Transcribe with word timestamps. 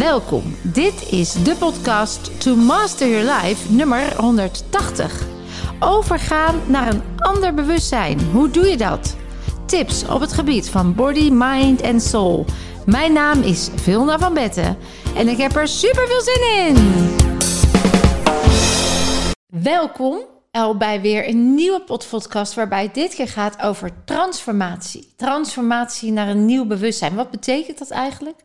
Welkom. 0.00 0.56
Dit 0.62 1.12
is 1.12 1.32
de 1.32 1.56
podcast 1.56 2.40
To 2.40 2.56
Master 2.56 3.08
Your 3.08 3.32
Life 3.32 3.72
nummer 3.72 4.16
180. 4.16 5.26
Overgaan 5.80 6.60
naar 6.66 6.88
een 6.88 7.02
ander 7.16 7.54
bewustzijn. 7.54 8.20
Hoe 8.20 8.50
doe 8.50 8.66
je 8.66 8.76
dat? 8.76 9.16
Tips 9.66 10.08
op 10.08 10.20
het 10.20 10.32
gebied 10.32 10.70
van 10.70 10.94
body, 10.94 11.30
mind 11.32 11.80
en 11.80 12.00
soul. 12.00 12.44
Mijn 12.86 13.12
naam 13.12 13.42
is 13.42 13.68
Vilna 13.76 14.18
van 14.18 14.34
Betten 14.34 14.76
en 15.16 15.28
ik 15.28 15.36
heb 15.36 15.56
er 15.56 15.68
super 15.68 16.06
veel 16.06 16.20
zin 16.20 16.66
in. 16.66 16.76
Welkom 19.62 20.18
al 20.50 20.76
bij 20.76 21.00
weer 21.00 21.28
een 21.28 21.54
nieuwe 21.54 21.80
podcast 21.80 22.54
waarbij 22.54 22.82
het 22.82 22.94
dit 22.94 23.14
keer 23.14 23.28
gaat 23.28 23.62
over 23.62 23.90
transformatie. 24.04 25.12
Transformatie 25.16 26.12
naar 26.12 26.28
een 26.28 26.44
nieuw 26.44 26.64
bewustzijn. 26.64 27.14
Wat 27.14 27.30
betekent 27.30 27.78
dat 27.78 27.90
eigenlijk? 27.90 28.36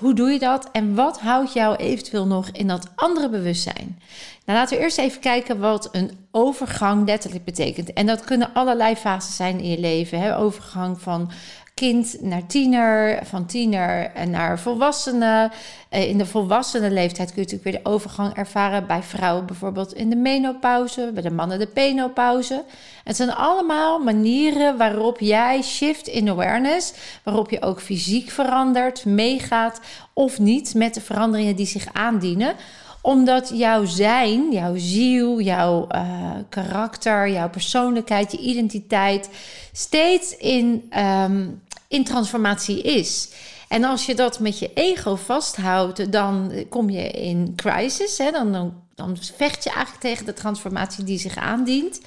Hoe 0.00 0.14
doe 0.14 0.30
je 0.30 0.38
dat 0.38 0.68
en 0.72 0.94
wat 0.94 1.20
houdt 1.20 1.52
jou 1.52 1.76
eventueel 1.76 2.26
nog 2.26 2.48
in 2.48 2.66
dat 2.66 2.88
andere 2.94 3.28
bewustzijn? 3.28 3.98
Nou, 4.44 4.58
laten 4.58 4.76
we 4.76 4.82
eerst 4.82 4.98
even 4.98 5.20
kijken 5.20 5.58
wat 5.58 5.88
een 5.92 6.10
overgang 6.30 7.06
letterlijk 7.06 7.44
betekent. 7.44 7.92
En 7.92 8.06
dat 8.06 8.24
kunnen 8.24 8.50
allerlei 8.52 8.96
fases 8.96 9.36
zijn 9.36 9.60
in 9.60 9.70
je 9.70 9.78
leven. 9.78 10.20
Hè? 10.20 10.36
Overgang 10.36 11.00
van 11.00 11.30
kind 11.80 12.16
naar 12.20 12.46
tiener, 12.46 13.18
van 13.26 13.46
tiener 13.46 14.12
naar 14.28 14.58
volwassene. 14.58 15.50
Eh, 15.88 16.08
in 16.08 16.18
de 16.18 16.26
volwassene 16.26 16.90
leeftijd 16.90 17.32
kun 17.32 17.42
je 17.42 17.50
natuurlijk 17.50 17.64
weer 17.64 17.82
de 17.82 17.90
overgang 17.90 18.34
ervaren 18.34 18.86
bij 18.86 19.02
vrouwen, 19.02 19.46
bijvoorbeeld 19.46 19.94
in 19.94 20.10
de 20.10 20.16
menopauze, 20.16 21.10
bij 21.14 21.22
de 21.22 21.30
mannen 21.30 21.58
de 21.58 21.66
penopauze. 21.66 22.64
Het 23.04 23.16
zijn 23.16 23.32
allemaal 23.34 23.98
manieren 23.98 24.76
waarop 24.76 25.20
jij 25.20 25.62
shift 25.62 26.06
in 26.06 26.28
awareness, 26.28 26.92
waarop 27.22 27.50
je 27.50 27.62
ook 27.62 27.80
fysiek 27.80 28.30
verandert, 28.30 29.04
meegaat 29.04 29.80
of 30.12 30.38
niet 30.38 30.74
met 30.74 30.94
de 30.94 31.00
veranderingen 31.00 31.56
die 31.56 31.66
zich 31.66 31.86
aandienen 31.92 32.54
omdat 33.02 33.50
jouw 33.54 33.84
zijn, 33.84 34.52
jouw 34.52 34.76
ziel, 34.76 35.40
jouw 35.40 35.86
uh, 35.94 36.30
karakter, 36.48 37.30
jouw 37.30 37.50
persoonlijkheid, 37.50 38.32
je 38.32 38.38
identiteit 38.38 39.30
steeds 39.72 40.36
in 40.36 40.90
um, 40.98 41.62
in 41.90 42.04
transformatie 42.04 42.82
is. 42.82 43.28
En 43.68 43.84
als 43.84 44.06
je 44.06 44.14
dat 44.14 44.40
met 44.40 44.58
je 44.58 44.72
ego 44.74 45.16
vasthoudt, 45.16 46.12
dan 46.12 46.52
kom 46.68 46.90
je 46.90 47.10
in 47.10 47.52
crisis. 47.56 48.18
Hè? 48.18 48.30
Dan, 48.30 48.52
dan, 48.52 48.74
dan 48.94 49.16
vecht 49.36 49.64
je 49.64 49.70
eigenlijk 49.70 50.02
tegen 50.02 50.26
de 50.26 50.32
transformatie 50.32 51.04
die 51.04 51.18
zich 51.18 51.36
aandient. 51.36 52.00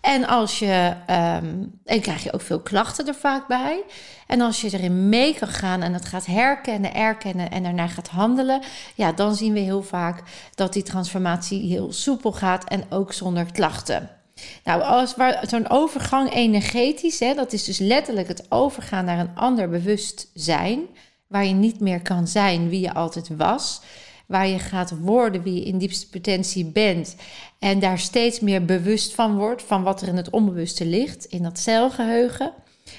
En 0.00 0.26
als 0.26 0.58
je, 0.58 0.94
um, 1.10 1.80
en 1.84 2.00
krijg 2.00 2.22
je 2.22 2.32
ook 2.32 2.40
veel 2.40 2.60
klachten 2.60 3.06
er 3.06 3.14
vaak 3.14 3.46
bij. 3.46 3.84
En 4.26 4.40
als 4.40 4.60
je 4.60 4.72
erin 4.72 5.08
mee 5.08 5.34
kan 5.34 5.48
gaan 5.48 5.82
en 5.82 5.92
het 5.92 6.04
gaat 6.04 6.26
herkennen, 6.26 6.94
erkennen 6.94 7.50
en 7.50 7.62
daarna 7.62 7.86
gaat 7.86 8.08
handelen, 8.08 8.62
ja, 8.94 9.12
dan 9.12 9.34
zien 9.34 9.52
we 9.52 9.58
heel 9.58 9.82
vaak 9.82 10.22
dat 10.54 10.72
die 10.72 10.82
transformatie 10.82 11.68
heel 11.68 11.92
soepel 11.92 12.32
gaat 12.32 12.64
en 12.64 12.84
ook 12.90 13.12
zonder 13.12 13.52
klachten. 13.52 14.17
Nou, 14.64 14.82
als 14.82 15.14
zo'n 15.40 15.70
overgang 15.70 16.32
energetisch, 16.34 17.20
hè, 17.20 17.34
dat 17.34 17.52
is 17.52 17.64
dus 17.64 17.78
letterlijk 17.78 18.28
het 18.28 18.46
overgaan 18.48 19.04
naar 19.04 19.18
een 19.18 19.34
ander 19.34 19.68
bewustzijn, 19.68 20.80
waar 21.26 21.44
je 21.44 21.54
niet 21.54 21.80
meer 21.80 22.02
kan 22.02 22.26
zijn 22.26 22.68
wie 22.68 22.80
je 22.80 22.94
altijd 22.94 23.36
was, 23.36 23.80
waar 24.26 24.46
je 24.46 24.58
gaat 24.58 24.98
worden 25.00 25.42
wie 25.42 25.54
je 25.54 25.64
in 25.64 25.78
diepste 25.78 26.08
potentie 26.08 26.64
bent 26.64 27.16
en 27.58 27.78
daar 27.78 27.98
steeds 27.98 28.40
meer 28.40 28.64
bewust 28.64 29.14
van 29.14 29.36
wordt, 29.36 29.62
van 29.62 29.82
wat 29.82 30.02
er 30.02 30.08
in 30.08 30.16
het 30.16 30.30
onbewuste 30.30 30.86
ligt, 30.86 31.24
in 31.24 31.42
dat 31.42 31.58
celgeheugen, 31.58 32.52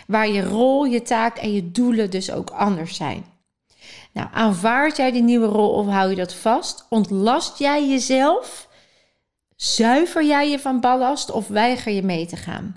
waar 0.07 0.29
je 0.29 0.43
rol, 0.43 0.85
je 0.85 1.01
taak 1.01 1.37
en 1.37 1.53
je 1.53 1.71
doelen 1.71 2.09
dus 2.09 2.31
ook 2.31 2.49
anders 2.49 2.95
zijn. 2.95 3.25
Nou, 4.11 4.27
aanvaard 4.33 4.97
jij 4.97 5.11
die 5.11 5.21
nieuwe 5.21 5.47
rol 5.47 5.69
of 5.69 5.87
hou 5.87 6.09
je 6.09 6.15
dat 6.15 6.33
vast? 6.33 6.85
Ontlast 6.89 7.57
jij 7.57 7.89
jezelf? 7.89 8.68
Zuiver 9.61 10.25
jij 10.25 10.49
je 10.49 10.59
van 10.59 10.79
ballast 10.79 11.31
of 11.31 11.47
weiger 11.47 11.91
je 11.91 12.03
mee 12.03 12.25
te 12.25 12.35
gaan? 12.35 12.75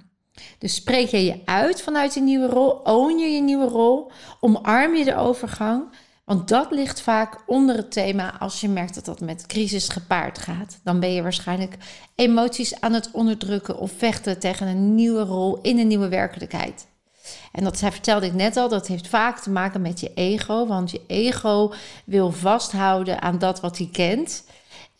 Dus 0.58 0.74
spreek 0.74 1.08
je 1.08 1.24
je 1.24 1.40
uit 1.44 1.82
vanuit 1.82 2.12
die 2.12 2.22
nieuwe 2.22 2.46
rol? 2.46 2.70
Own 2.70 3.18
je 3.18 3.28
je 3.28 3.42
nieuwe 3.42 3.68
rol? 3.68 4.10
Omarm 4.40 4.94
je 4.94 5.04
de 5.04 5.16
overgang? 5.16 5.84
Want 6.24 6.48
dat 6.48 6.70
ligt 6.70 7.00
vaak 7.00 7.42
onder 7.46 7.76
het 7.76 7.92
thema 7.92 8.38
als 8.38 8.60
je 8.60 8.68
merkt 8.68 8.94
dat 8.94 9.04
dat 9.04 9.20
met 9.20 9.46
crisis 9.46 9.88
gepaard 9.88 10.38
gaat. 10.38 10.80
Dan 10.84 11.00
ben 11.00 11.12
je 11.12 11.22
waarschijnlijk 11.22 11.76
emoties 12.14 12.80
aan 12.80 12.92
het 12.92 13.10
onderdrukken 13.12 13.78
of 13.78 13.92
vechten 13.96 14.38
tegen 14.38 14.66
een 14.66 14.94
nieuwe 14.94 15.22
rol 15.22 15.58
in 15.60 15.78
een 15.78 15.88
nieuwe 15.88 16.08
werkelijkheid. 16.08 16.86
En 17.52 17.64
dat 17.64 17.78
vertelde 17.78 18.26
ik 18.26 18.34
net 18.34 18.56
al, 18.56 18.68
dat 18.68 18.86
heeft 18.86 19.08
vaak 19.08 19.38
te 19.38 19.50
maken 19.50 19.82
met 19.82 20.00
je 20.00 20.12
ego. 20.14 20.66
Want 20.66 20.90
je 20.90 21.00
ego 21.06 21.72
wil 22.04 22.32
vasthouden 22.32 23.22
aan 23.22 23.38
dat 23.38 23.60
wat 23.60 23.78
hij 23.78 23.88
kent. 23.92 24.44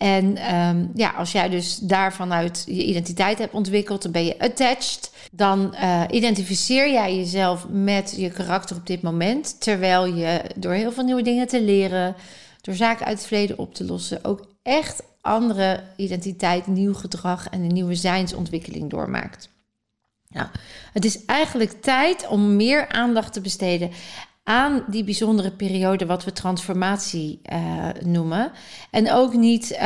En 0.03 0.55
um, 0.55 0.91
ja, 0.95 1.11
als 1.11 1.33
jij 1.33 1.49
dus 1.49 1.77
daar 1.77 2.13
vanuit 2.13 2.65
je 2.67 2.85
identiteit 2.85 3.39
hebt 3.39 3.53
ontwikkeld, 3.55 4.03
dan 4.03 4.13
ben 4.13 4.25
je 4.25 4.39
attached. 4.39 5.11
Dan 5.33 5.75
uh, 5.75 6.03
identificeer 6.11 6.93
jij 6.93 7.17
jezelf 7.17 7.69
met 7.69 8.15
je 8.17 8.31
karakter 8.31 8.77
op 8.77 8.87
dit 8.87 9.03
moment. 9.03 9.61
Terwijl 9.61 10.07
je 10.07 10.41
door 10.57 10.73
heel 10.73 10.93
veel 10.93 11.05
nieuwe 11.05 11.23
dingen 11.23 11.47
te 11.47 11.63
leren, 11.63 12.15
door 12.61 12.75
zaken 12.75 13.07
uit 13.07 13.19
het 13.19 13.27
verleden 13.27 13.59
op 13.59 13.75
te 13.75 13.85
lossen, 13.85 14.25
ook 14.25 14.47
echt 14.63 15.03
andere 15.21 15.83
identiteit, 15.97 16.67
nieuw 16.67 16.95
gedrag 16.95 17.49
en 17.49 17.61
een 17.61 17.73
nieuwe 17.73 17.95
zijnsontwikkeling 17.95 18.91
doormaakt. 18.91 19.49
Nou, 20.29 20.47
het 20.93 21.05
is 21.05 21.25
eigenlijk 21.25 21.83
tijd 21.83 22.27
om 22.29 22.57
meer 22.57 22.89
aandacht 22.89 23.33
te 23.33 23.41
besteden 23.41 23.91
aan 24.45 24.85
die 24.87 25.05
bijzondere 25.05 25.51
periode, 25.51 26.07
wat 26.07 26.25
we 26.25 26.33
transformatie 26.33 27.41
uh, 27.53 27.89
noemen. 28.05 28.53
En 28.91 29.13
ook 29.13 29.35
niet 29.35 29.71
uh, 29.73 29.79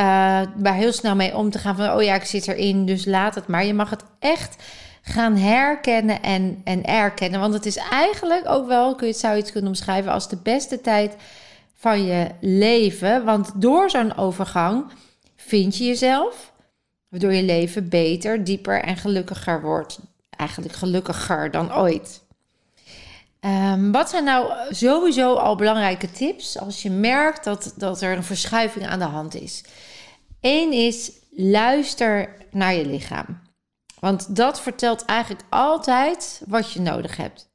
waar 0.55 0.73
heel 0.73 0.91
snel 0.91 1.15
mee 1.15 1.35
om 1.35 1.49
te 1.49 1.59
gaan 1.59 1.75
van, 1.75 1.91
oh 1.91 2.03
ja, 2.03 2.15
ik 2.15 2.23
zit 2.23 2.47
erin, 2.47 2.85
dus 2.85 3.05
laat 3.05 3.35
het 3.35 3.47
maar. 3.47 3.65
Je 3.65 3.73
mag 3.73 3.89
het 3.89 4.03
echt 4.19 4.63
gaan 5.01 5.35
herkennen 5.35 6.21
en, 6.21 6.61
en 6.63 6.83
erkennen. 6.83 7.39
Want 7.39 7.53
het 7.53 7.65
is 7.65 7.75
eigenlijk 7.75 8.49
ook 8.49 8.67
wel, 8.67 8.95
kun 8.95 9.07
je 9.07 9.13
het, 9.13 9.21
zou 9.21 9.35
je 9.35 9.51
kunnen 9.51 9.69
omschrijven 9.69 10.11
als 10.11 10.29
de 10.29 10.37
beste 10.43 10.81
tijd 10.81 11.15
van 11.73 12.05
je 12.05 12.27
leven. 12.41 13.25
Want 13.25 13.51
door 13.55 13.89
zo'n 13.89 14.17
overgang 14.17 14.85
vind 15.35 15.77
je 15.77 15.85
jezelf, 15.85 16.53
waardoor 17.09 17.33
je 17.33 17.43
leven 17.43 17.89
beter, 17.89 18.43
dieper 18.43 18.81
en 18.81 18.97
gelukkiger 18.97 19.61
wordt. 19.61 19.99
Eigenlijk 20.29 20.73
gelukkiger 20.73 21.51
dan 21.51 21.75
ooit. 21.75 22.25
Um, 23.47 23.91
wat 23.91 24.09
zijn 24.09 24.23
nou 24.23 24.53
sowieso 24.69 25.33
al 25.33 25.55
belangrijke 25.55 26.11
tips 26.11 26.59
als 26.59 26.81
je 26.81 26.89
merkt 26.89 27.43
dat, 27.43 27.73
dat 27.77 28.01
er 28.01 28.17
een 28.17 28.23
verschuiving 28.23 28.87
aan 28.87 28.99
de 28.99 29.05
hand 29.05 29.35
is? 29.35 29.63
Eén 30.41 30.71
is 30.71 31.11
luister 31.31 32.35
naar 32.51 32.73
je 32.73 32.85
lichaam. 32.85 33.41
Want 33.99 34.35
dat 34.35 34.61
vertelt 34.61 35.05
eigenlijk 35.05 35.43
altijd 35.49 36.41
wat 36.47 36.71
je 36.71 36.81
nodig 36.81 37.17
hebt. 37.17 37.49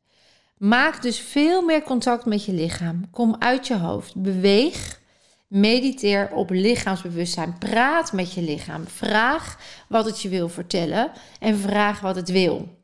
Maak 0.56 1.02
dus 1.02 1.18
veel 1.18 1.62
meer 1.62 1.82
contact 1.82 2.24
met 2.24 2.44
je 2.44 2.52
lichaam. 2.52 3.10
Kom 3.10 3.36
uit 3.38 3.66
je 3.66 3.76
hoofd. 3.76 4.22
Beweeg. 4.22 5.00
Mediteer 5.48 6.30
op 6.34 6.50
lichaamsbewustzijn. 6.50 7.58
Praat 7.58 8.12
met 8.12 8.32
je 8.32 8.42
lichaam. 8.42 8.86
Vraag 8.86 9.58
wat 9.88 10.04
het 10.04 10.22
je 10.22 10.28
wil 10.28 10.48
vertellen 10.48 11.10
en 11.40 11.58
vraag 11.58 12.00
wat 12.00 12.16
het 12.16 12.30
wil. 12.30 12.81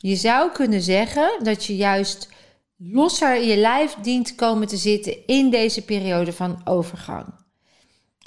Je 0.00 0.16
zou 0.16 0.50
kunnen 0.52 0.82
zeggen 0.82 1.30
dat 1.42 1.64
je 1.64 1.76
juist 1.76 2.28
losser 2.76 3.34
in 3.34 3.46
je 3.46 3.56
lijf 3.56 3.94
dient 4.02 4.34
komen 4.34 4.66
te 4.66 4.76
zitten 4.76 5.26
in 5.26 5.50
deze 5.50 5.84
periode 5.84 6.32
van 6.32 6.60
overgang. 6.64 7.26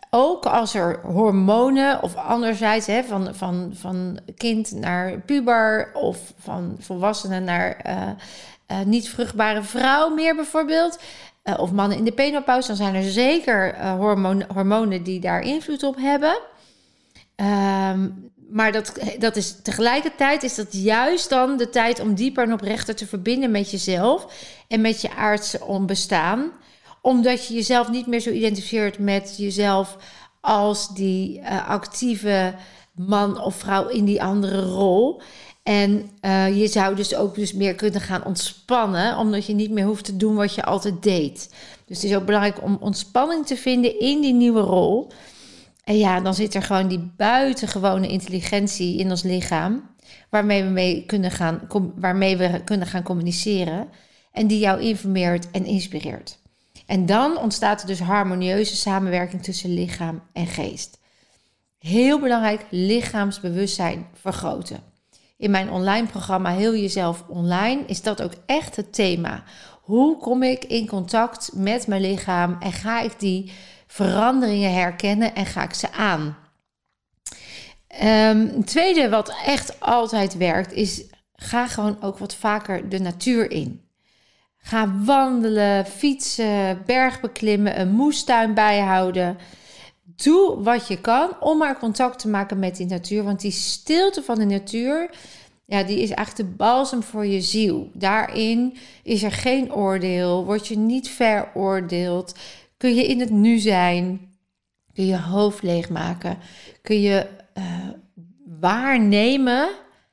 Ook 0.09 0.45
als 0.45 0.73
er 0.73 0.99
hormonen 0.99 2.03
of 2.03 2.15
anderzijds 2.15 2.85
hè, 2.85 3.03
van, 3.03 3.35
van, 3.35 3.71
van 3.73 4.19
kind 4.37 4.71
naar 4.71 5.19
puber 5.19 5.89
of 5.93 6.33
van 6.39 6.75
volwassenen 6.79 7.43
naar 7.43 7.85
uh, 7.87 8.09
uh, 8.71 8.85
niet 8.85 9.09
vruchtbare 9.09 9.63
vrouw 9.63 10.09
meer 10.09 10.35
bijvoorbeeld. 10.35 10.99
Uh, 11.43 11.59
of 11.59 11.71
mannen 11.71 11.97
in 11.97 12.03
de 12.03 12.11
penopauze, 12.11 12.67
dan 12.67 12.75
zijn 12.75 12.95
er 12.95 13.11
zeker 13.11 13.85
hormonen 14.53 15.03
die 15.03 15.19
daar 15.19 15.41
invloed 15.41 15.83
op 15.83 15.95
hebben. 15.97 16.39
Um, 17.41 18.31
maar 18.51 18.71
dat, 18.71 18.93
dat 19.19 19.35
is 19.35 19.55
tegelijkertijd 19.63 20.43
is 20.43 20.55
dat 20.55 20.67
juist 20.73 21.29
dan 21.29 21.57
de 21.57 21.69
tijd 21.69 21.99
om 21.99 22.13
dieper 22.13 22.43
en 22.43 22.53
oprechter 22.53 22.95
te 22.95 23.07
verbinden 23.07 23.51
met 23.51 23.71
jezelf 23.71 24.27
en 24.67 24.81
met 24.81 25.01
je 25.01 25.15
aardse 25.15 25.65
onbestaan. 25.65 26.51
Omdat 27.01 27.47
je 27.47 27.53
jezelf 27.53 27.89
niet 27.89 28.07
meer 28.07 28.19
zo 28.19 28.29
identificeert 28.29 28.99
met 28.99 29.33
jezelf 29.37 29.97
als 30.41 30.93
die 30.93 31.39
uh, 31.39 31.69
actieve 31.69 32.55
man 32.95 33.41
of 33.41 33.55
vrouw 33.55 33.87
in 33.87 34.05
die 34.05 34.23
andere 34.23 34.61
rol. 34.61 35.21
En 35.63 36.09
uh, 36.21 36.59
je 36.59 36.67
zou 36.67 36.95
dus 36.95 37.15
ook 37.15 37.35
dus 37.35 37.53
meer 37.53 37.75
kunnen 37.75 38.01
gaan 38.01 38.25
ontspannen, 38.25 39.17
omdat 39.17 39.45
je 39.45 39.53
niet 39.53 39.71
meer 39.71 39.85
hoeft 39.85 40.05
te 40.05 40.17
doen 40.17 40.35
wat 40.35 40.55
je 40.55 40.63
altijd 40.63 41.03
deed. 41.03 41.49
Dus 41.85 42.01
het 42.01 42.11
is 42.11 42.15
ook 42.15 42.25
belangrijk 42.25 42.63
om 42.63 42.77
ontspanning 42.79 43.45
te 43.45 43.57
vinden 43.57 43.99
in 43.99 44.21
die 44.21 44.33
nieuwe 44.33 44.61
rol. 44.61 45.11
En 45.83 45.97
ja, 45.97 46.19
dan 46.19 46.33
zit 46.33 46.55
er 46.55 46.63
gewoon 46.63 46.87
die 46.87 47.11
buitengewone 47.17 48.07
intelligentie 48.07 48.97
in 48.97 49.09
ons 49.09 49.23
lichaam, 49.23 49.89
waarmee 50.29 50.63
we, 50.63 50.69
mee 50.69 51.05
kunnen 51.05 51.31
gaan, 51.31 51.67
waarmee 51.95 52.37
we 52.37 52.61
kunnen 52.63 52.87
gaan 52.87 53.03
communiceren 53.03 53.89
en 54.31 54.47
die 54.47 54.59
jou 54.59 54.81
informeert 54.81 55.51
en 55.51 55.65
inspireert. 55.65 56.39
En 56.85 57.05
dan 57.05 57.37
ontstaat 57.37 57.81
er 57.81 57.87
dus 57.87 57.99
harmonieuze 57.99 58.75
samenwerking 58.75 59.43
tussen 59.43 59.73
lichaam 59.73 60.21
en 60.33 60.47
geest. 60.47 60.99
Heel 61.77 62.19
belangrijk, 62.19 62.65
lichaamsbewustzijn 62.69 64.07
vergroten. 64.13 64.83
In 65.37 65.51
mijn 65.51 65.69
online 65.69 66.07
programma 66.07 66.51
Heel 66.51 66.75
Jezelf 66.75 67.23
Online 67.27 67.83
is 67.85 68.01
dat 68.01 68.21
ook 68.21 68.33
echt 68.45 68.75
het 68.75 68.93
thema. 68.93 69.43
Hoe 69.81 70.17
kom 70.17 70.43
ik 70.43 70.63
in 70.63 70.87
contact 70.87 71.51
met 71.53 71.87
mijn 71.87 72.01
lichaam 72.01 72.57
en 72.59 72.71
ga 72.71 73.01
ik 73.01 73.19
die 73.19 73.51
veranderingen 73.91 74.73
herkennen 74.73 75.35
en 75.35 75.45
ga 75.45 75.63
ik 75.63 75.73
ze 75.73 75.91
aan? 75.91 76.37
Um, 78.03 78.65
tweede 78.65 79.09
wat 79.09 79.33
echt 79.45 79.79
altijd 79.79 80.37
werkt 80.37 80.73
is 80.73 81.03
ga 81.35 81.67
gewoon 81.67 81.97
ook 82.01 82.17
wat 82.17 82.35
vaker 82.35 82.89
de 82.89 82.99
natuur 82.99 83.51
in. 83.51 83.81
Ga 84.57 85.03
wandelen, 85.05 85.85
fietsen, 85.85 86.83
bergbeklimmen, 86.85 87.79
een 87.79 87.91
moestuin 87.91 88.53
bijhouden. 88.53 89.37
Doe 90.03 90.63
wat 90.63 90.87
je 90.87 91.01
kan 91.01 91.29
om 91.39 91.57
maar 91.57 91.79
contact 91.79 92.19
te 92.19 92.27
maken 92.27 92.59
met 92.59 92.75
die 92.75 92.85
natuur. 92.85 93.23
Want 93.23 93.41
die 93.41 93.51
stilte 93.51 94.21
van 94.21 94.39
de 94.39 94.45
natuur, 94.45 95.09
ja, 95.65 95.83
die 95.83 95.99
is 95.99 96.09
eigenlijk 96.09 96.49
de 96.49 96.55
balsem 96.55 97.03
voor 97.03 97.25
je 97.25 97.41
ziel. 97.41 97.89
Daarin 97.93 98.77
is 99.03 99.23
er 99.23 99.31
geen 99.31 99.73
oordeel, 99.73 100.45
word 100.45 100.67
je 100.67 100.77
niet 100.77 101.09
veroordeeld. 101.09 102.33
Kun 102.81 102.95
je 102.95 103.07
in 103.07 103.19
het 103.19 103.29
nu 103.29 103.57
zijn, 103.57 104.33
kun 104.93 105.05
je 105.05 105.19
hoofd 105.19 105.63
leegmaken, 105.63 106.37
kun 106.81 107.01
je 107.01 107.27
uh, 107.57 107.63
waarnemen 108.59 109.69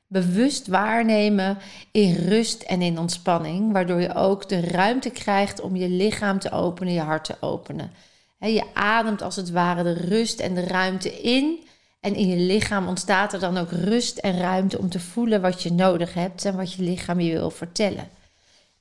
bewust 0.07 0.67
waarnemen 0.67 1.57
in 1.91 2.13
rust 2.13 2.61
en 2.61 2.81
in 2.81 2.99
ontspanning, 2.99 3.71
waardoor 3.71 4.01
je 4.01 4.15
ook 4.15 4.49
de 4.49 4.61
ruimte 4.61 5.09
krijgt 5.09 5.61
om 5.61 5.75
je 5.75 5.89
lichaam 5.89 6.39
te 6.39 6.51
openen, 6.51 6.93
je 6.93 6.99
hart 6.99 7.23
te 7.23 7.35
openen. 7.39 7.91
je 8.39 8.63
ademt 8.73 9.21
als 9.21 9.35
het 9.35 9.51
ware 9.51 9.83
de 9.83 9.93
rust 9.93 10.39
en 10.39 10.53
de 10.53 10.63
ruimte 10.63 11.21
in. 11.21 11.59
En 11.99 12.15
in 12.15 12.27
je 12.27 12.37
lichaam 12.37 12.87
ontstaat 12.87 13.33
er 13.33 13.39
dan 13.39 13.57
ook 13.57 13.71
rust 13.71 14.17
en 14.17 14.39
ruimte 14.39 14.79
om 14.79 14.89
te 14.89 14.99
voelen 14.99 15.41
wat 15.41 15.63
je 15.63 15.71
nodig 15.71 16.13
hebt 16.13 16.45
en 16.45 16.55
wat 16.55 16.73
je 16.73 16.83
lichaam 16.83 17.19
je 17.19 17.31
wil 17.31 17.51
vertellen. 17.51 18.09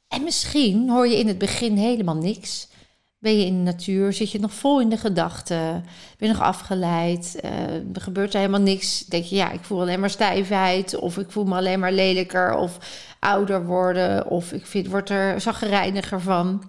En 0.09 0.23
misschien 0.23 0.91
hoor 0.91 1.07
je 1.07 1.19
in 1.19 1.29
het 1.29 1.39
begin 1.39 1.77
helemaal 1.77 2.17
niks. 2.17 2.69
Ben 3.19 3.39
je 3.39 3.47
in 3.47 3.57
de 3.57 3.71
natuur? 3.71 4.13
Zit 4.13 4.31
je 4.31 4.41
nog 4.41 4.53
vol 4.53 4.81
in 4.81 4.89
de 4.89 4.97
gedachten? 4.97 5.85
Ben 6.19 6.29
je 6.29 6.35
nog 6.35 6.43
afgeleid? 6.43 7.41
Uh, 7.45 7.51
er 7.73 8.01
gebeurt 8.01 8.33
er 8.35 8.41
helemaal 8.41 8.61
niks. 8.61 9.05
Denk 9.05 9.25
je, 9.25 9.37
ja, 9.37 9.51
ik 9.51 9.61
voel 9.63 9.81
alleen 9.81 10.01
maar 10.01 10.11
stijfheid. 10.11 10.97
Of 10.97 11.19
ik 11.19 11.31
voel 11.31 11.45
me 11.45 11.57
alleen 11.57 11.81
maar 11.81 11.93
lelijker. 11.93 12.55
Of 12.55 12.79
ouder 13.19 13.67
worden. 13.67 14.27
Of 14.27 14.53
ik 14.53 14.67
vind, 14.67 14.87
word 14.87 15.11
er 15.11 15.41
zaggerijniger 15.41 16.21
van. 16.21 16.63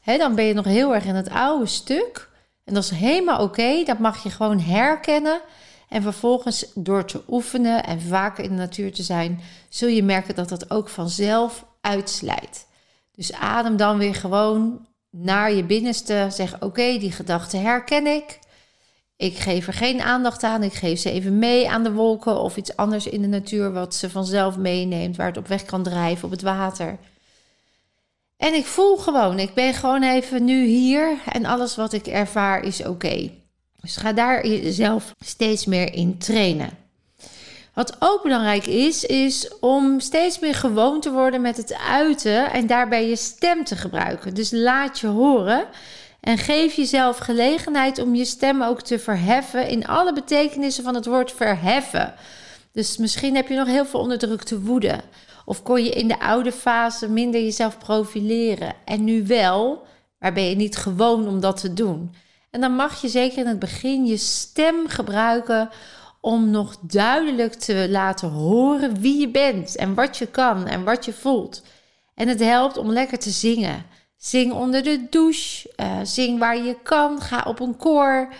Hè, 0.00 0.18
dan 0.18 0.34
ben 0.34 0.44
je 0.44 0.54
nog 0.54 0.64
heel 0.64 0.94
erg 0.94 1.04
in 1.04 1.14
het 1.14 1.30
oude 1.30 1.66
stuk. 1.66 2.28
En 2.64 2.74
dat 2.74 2.82
is 2.82 2.90
helemaal 2.90 3.42
oké. 3.42 3.84
Dat 3.84 3.98
mag 3.98 4.22
je 4.22 4.30
gewoon 4.30 4.60
herkennen. 4.60 5.40
En 5.88 6.02
vervolgens 6.02 6.66
door 6.74 7.04
te 7.04 7.22
oefenen 7.28 7.84
en 7.84 8.00
vaker 8.00 8.44
in 8.44 8.50
de 8.50 8.56
natuur 8.56 8.92
te 8.92 9.02
zijn, 9.02 9.40
zul 9.68 9.88
je 9.88 10.02
merken 10.02 10.34
dat 10.34 10.48
dat 10.48 10.70
ook 10.70 10.88
vanzelf 10.88 11.64
uitslijt. 11.80 12.66
Dus 13.14 13.32
adem 13.32 13.76
dan 13.76 13.98
weer 13.98 14.14
gewoon 14.14 14.86
naar 15.18 15.52
je 15.52 15.64
binnenste. 15.64 16.26
Zeg: 16.30 16.60
Oké, 16.60 16.98
die 16.98 17.12
gedachte 17.12 17.56
herken 17.56 18.06
ik. 18.06 18.38
Ik 19.16 19.36
geef 19.36 19.66
er 19.66 19.72
geen 19.72 20.00
aandacht 20.00 20.42
aan. 20.42 20.62
Ik 20.62 20.72
geef 20.72 21.00
ze 21.00 21.10
even 21.10 21.38
mee 21.38 21.70
aan 21.70 21.82
de 21.82 21.92
wolken 21.92 22.40
of 22.40 22.56
iets 22.56 22.76
anders 22.76 23.06
in 23.06 23.22
de 23.22 23.28
natuur 23.28 23.72
wat 23.72 23.94
ze 23.94 24.10
vanzelf 24.10 24.56
meeneemt, 24.56 25.16
waar 25.16 25.26
het 25.26 25.36
op 25.36 25.48
weg 25.48 25.64
kan 25.64 25.82
drijven 25.82 26.24
op 26.24 26.30
het 26.30 26.42
water. 26.42 26.98
En 28.36 28.54
ik 28.54 28.64
voel 28.64 28.96
gewoon, 28.96 29.38
ik 29.38 29.54
ben 29.54 29.74
gewoon 29.74 30.02
even 30.02 30.44
nu 30.44 30.66
hier 30.66 31.18
en 31.32 31.44
alles 31.44 31.76
wat 31.76 31.92
ik 31.92 32.06
ervaar 32.06 32.64
is 32.64 32.84
oké. 32.84 33.30
Dus 33.80 33.96
ga 33.96 34.12
daar 34.12 34.46
jezelf 34.46 35.14
steeds 35.18 35.66
meer 35.66 35.94
in 35.94 36.18
trainen. 36.18 36.85
Wat 37.76 37.96
ook 37.98 38.22
belangrijk 38.22 38.66
is, 38.66 39.04
is 39.04 39.58
om 39.60 40.00
steeds 40.00 40.38
meer 40.38 40.54
gewoon 40.54 41.00
te 41.00 41.12
worden 41.12 41.40
met 41.40 41.56
het 41.56 41.76
uiten 41.88 42.52
en 42.52 42.66
daarbij 42.66 43.08
je 43.08 43.16
stem 43.16 43.64
te 43.64 43.76
gebruiken. 43.76 44.34
Dus 44.34 44.50
laat 44.50 44.98
je 44.98 45.06
horen 45.06 45.64
en 46.20 46.38
geef 46.38 46.74
jezelf 46.74 47.18
gelegenheid 47.18 47.98
om 47.98 48.14
je 48.14 48.24
stem 48.24 48.62
ook 48.62 48.80
te 48.80 48.98
verheffen 48.98 49.68
in 49.68 49.86
alle 49.86 50.12
betekenissen 50.12 50.84
van 50.84 50.94
het 50.94 51.06
woord 51.06 51.32
verheffen. 51.32 52.14
Dus 52.72 52.96
misschien 52.96 53.34
heb 53.34 53.48
je 53.48 53.54
nog 53.54 53.66
heel 53.66 53.86
veel 53.86 54.00
onderdrukte 54.00 54.60
woede. 54.60 55.00
Of 55.44 55.62
kon 55.62 55.84
je 55.84 55.90
in 55.90 56.08
de 56.08 56.20
oude 56.20 56.52
fase 56.52 57.08
minder 57.08 57.40
jezelf 57.40 57.78
profileren. 57.78 58.74
En 58.84 59.04
nu 59.04 59.26
wel, 59.26 59.86
maar 60.18 60.32
ben 60.32 60.48
je 60.48 60.56
niet 60.56 60.76
gewoon 60.76 61.28
om 61.28 61.40
dat 61.40 61.60
te 61.60 61.72
doen. 61.72 62.14
En 62.50 62.60
dan 62.60 62.72
mag 62.72 63.00
je 63.00 63.08
zeker 63.08 63.38
in 63.38 63.46
het 63.46 63.58
begin 63.58 64.06
je 64.06 64.16
stem 64.16 64.88
gebruiken 64.88 65.70
om 66.26 66.50
nog 66.50 66.76
duidelijk 66.80 67.54
te 67.54 67.86
laten 67.90 68.28
horen 68.28 69.00
wie 69.00 69.20
je 69.20 69.28
bent 69.28 69.76
en 69.76 69.94
wat 69.94 70.16
je 70.16 70.26
kan 70.26 70.66
en 70.66 70.84
wat 70.84 71.04
je 71.04 71.12
voelt. 71.12 71.62
En 72.14 72.28
het 72.28 72.40
helpt 72.40 72.76
om 72.76 72.90
lekker 72.90 73.18
te 73.18 73.30
zingen. 73.30 73.86
Zing 74.16 74.52
onder 74.52 74.82
de 74.82 75.06
douche, 75.10 75.72
uh, 75.76 75.98
zing 76.02 76.38
waar 76.38 76.56
je 76.56 76.76
kan, 76.82 77.20
ga 77.20 77.44
op 77.46 77.60
een 77.60 77.76
koor. 77.76 78.32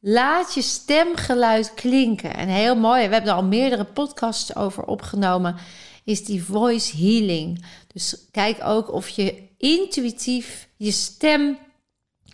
Laat 0.00 0.54
je 0.54 0.62
stemgeluid 0.62 1.74
klinken. 1.74 2.34
En 2.34 2.48
heel 2.48 2.76
mooi, 2.76 3.06
we 3.06 3.12
hebben 3.12 3.30
er 3.30 3.36
al 3.36 3.44
meerdere 3.44 3.84
podcasts 3.84 4.56
over 4.56 4.84
opgenomen, 4.84 5.56
is 6.04 6.24
die 6.24 6.44
voice 6.44 6.96
healing. 6.96 7.64
Dus 7.92 8.16
kijk 8.30 8.64
ook 8.64 8.92
of 8.92 9.08
je 9.08 9.42
intuïtief 9.58 10.68
je 10.76 10.90
stem 10.90 11.58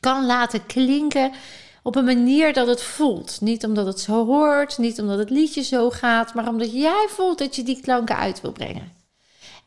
kan 0.00 0.26
laten 0.26 0.66
klinken 0.66 1.32
op 1.84 1.96
een 1.96 2.04
manier 2.04 2.52
dat 2.52 2.66
het 2.66 2.82
voelt. 2.82 3.40
Niet 3.40 3.64
omdat 3.64 3.86
het 3.86 4.00
zo 4.00 4.26
hoort, 4.26 4.78
niet 4.78 5.00
omdat 5.00 5.18
het 5.18 5.30
liedje 5.30 5.62
zo 5.62 5.90
gaat, 5.90 6.34
maar 6.34 6.48
omdat 6.48 6.72
jij 6.72 7.06
voelt 7.08 7.38
dat 7.38 7.56
je 7.56 7.62
die 7.62 7.80
klanken 7.80 8.16
uit 8.16 8.40
wil 8.40 8.52
brengen. 8.52 8.92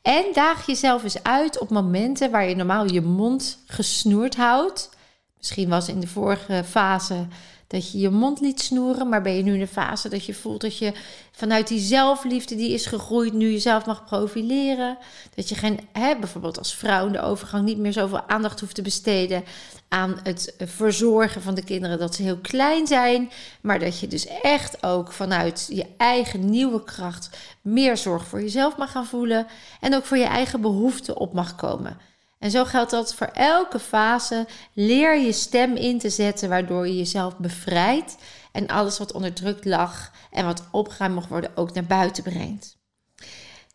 En 0.02 0.26
daag 0.34 0.66
jezelf 0.66 1.04
eens 1.04 1.24
uit 1.24 1.60
op 1.60 1.70
momenten 1.70 2.32
waar 2.32 2.50
je 2.50 2.56
normaal 2.56 2.92
je 2.92 3.02
mond 3.02 3.58
gesnoerd 3.66 4.36
houdt. 4.36 4.90
Misschien 5.38 5.70
was 5.70 5.88
in 5.88 6.00
de 6.00 6.08
vorige 6.08 6.64
fase 6.68 7.28
dat 7.68 7.92
je 7.92 7.98
je 7.98 8.10
mond 8.10 8.40
liet 8.40 8.62
snoeren, 8.62 9.10
maar 9.10 9.22
ben 9.22 9.34
je 9.34 9.44
nu 9.44 9.54
in 9.54 9.60
de 9.60 9.68
fase 9.68 10.10
dat 10.10 10.26
je 10.26 10.34
voelt 10.34 10.62
dat 10.62 10.78
je 10.78 10.94
vanuit 11.32 11.68
die 11.68 11.80
zelfliefde 11.80 12.56
die 12.56 12.74
is 12.74 12.86
gegroeid, 12.86 13.34
nu 13.34 13.52
jezelf 13.52 13.86
mag 13.86 14.06
profileren. 14.06 14.98
Dat 15.36 15.50
je 15.50 15.56
geen, 15.56 15.80
hè, 15.92 16.16
bijvoorbeeld 16.20 16.58
als 16.58 16.76
vrouw 16.76 17.06
in 17.06 17.12
de 17.12 17.22
overgang 17.22 17.66
niet 17.66 17.78
meer 17.78 17.94
zoveel 17.94 18.22
aandacht 18.28 18.60
hoeft 18.60 18.76
te 18.76 18.82
besteden 18.82 19.44
aan 19.88 20.20
het 20.24 20.56
verzorgen 20.60 21.42
van 21.42 21.56
de 21.56 21.64
kinderen 21.64 22.00
dat 22.00 22.16
ze 22.16 22.24
heel 22.24 22.38
klein 22.38 22.88
zijn, 22.88 23.32
maar 23.62 23.80
dat 23.80 24.00
je 24.00 24.08
dus 24.08 24.28
echt 24.42 24.84
ook 24.84 25.12
vanuit 25.12 25.68
je 25.72 25.86
eigen 25.98 26.50
nieuwe 26.50 26.84
kracht 26.84 27.38
meer 27.62 27.98
zorg 27.98 28.28
voor 28.28 28.42
jezelf 28.42 28.78
mag 28.78 28.92
gaan 28.92 29.06
voelen 29.06 29.48
en 29.80 29.96
ook 29.96 30.06
voor 30.06 30.18
je 30.18 30.24
eigen 30.24 30.62
behoeften 30.62 31.18
op 31.18 31.34
mag 31.34 31.56
komen. 31.56 31.98
En 32.40 32.52
zo 32.52 32.66
geldt 32.66 32.92
dat 32.92 33.16
voor 33.16 33.30
elke 33.34 33.80
fase. 33.80 34.48
Leer 34.74 35.20
je 35.20 35.32
stem 35.32 35.76
in 35.76 36.00
te 36.00 36.10
zetten, 36.10 36.50
waardoor 36.50 36.88
je 36.88 36.98
jezelf 36.98 37.38
bevrijdt 37.38 38.16
en 38.52 38.68
alles 38.68 38.98
wat 38.98 39.12
onderdrukt 39.12 39.66
lag 39.66 40.12
en 40.32 40.46
wat 40.46 40.64
opgeruimd 40.72 41.16
mag 41.16 41.28
worden 41.28 41.52
ook 41.56 41.74
naar 41.74 41.86
buiten 41.86 42.24
brengt. 42.24 42.78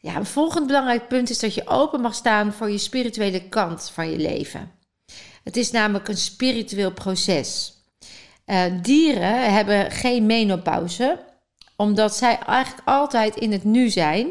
Ja, 0.00 0.16
een 0.16 0.26
volgend 0.26 0.66
belangrijk 0.66 1.08
punt 1.08 1.30
is 1.30 1.38
dat 1.38 1.54
je 1.54 1.68
open 1.68 2.00
mag 2.00 2.14
staan 2.14 2.52
voor 2.52 2.70
je 2.70 2.78
spirituele 2.78 3.48
kant 3.48 3.90
van 3.94 4.10
je 4.10 4.16
leven. 4.16 4.70
Het 5.42 5.56
is 5.56 5.70
namelijk 5.70 6.08
een 6.08 6.16
spiritueel 6.16 6.92
proces. 6.92 7.74
Uh, 8.46 8.62
dieren 8.82 9.54
hebben 9.54 9.90
geen 9.90 10.26
menopauze, 10.26 11.24
omdat 11.76 12.16
zij 12.16 12.38
eigenlijk 12.38 12.88
altijd 12.88 13.36
in 13.36 13.52
het 13.52 13.64
nu 13.64 13.88
zijn 13.90 14.28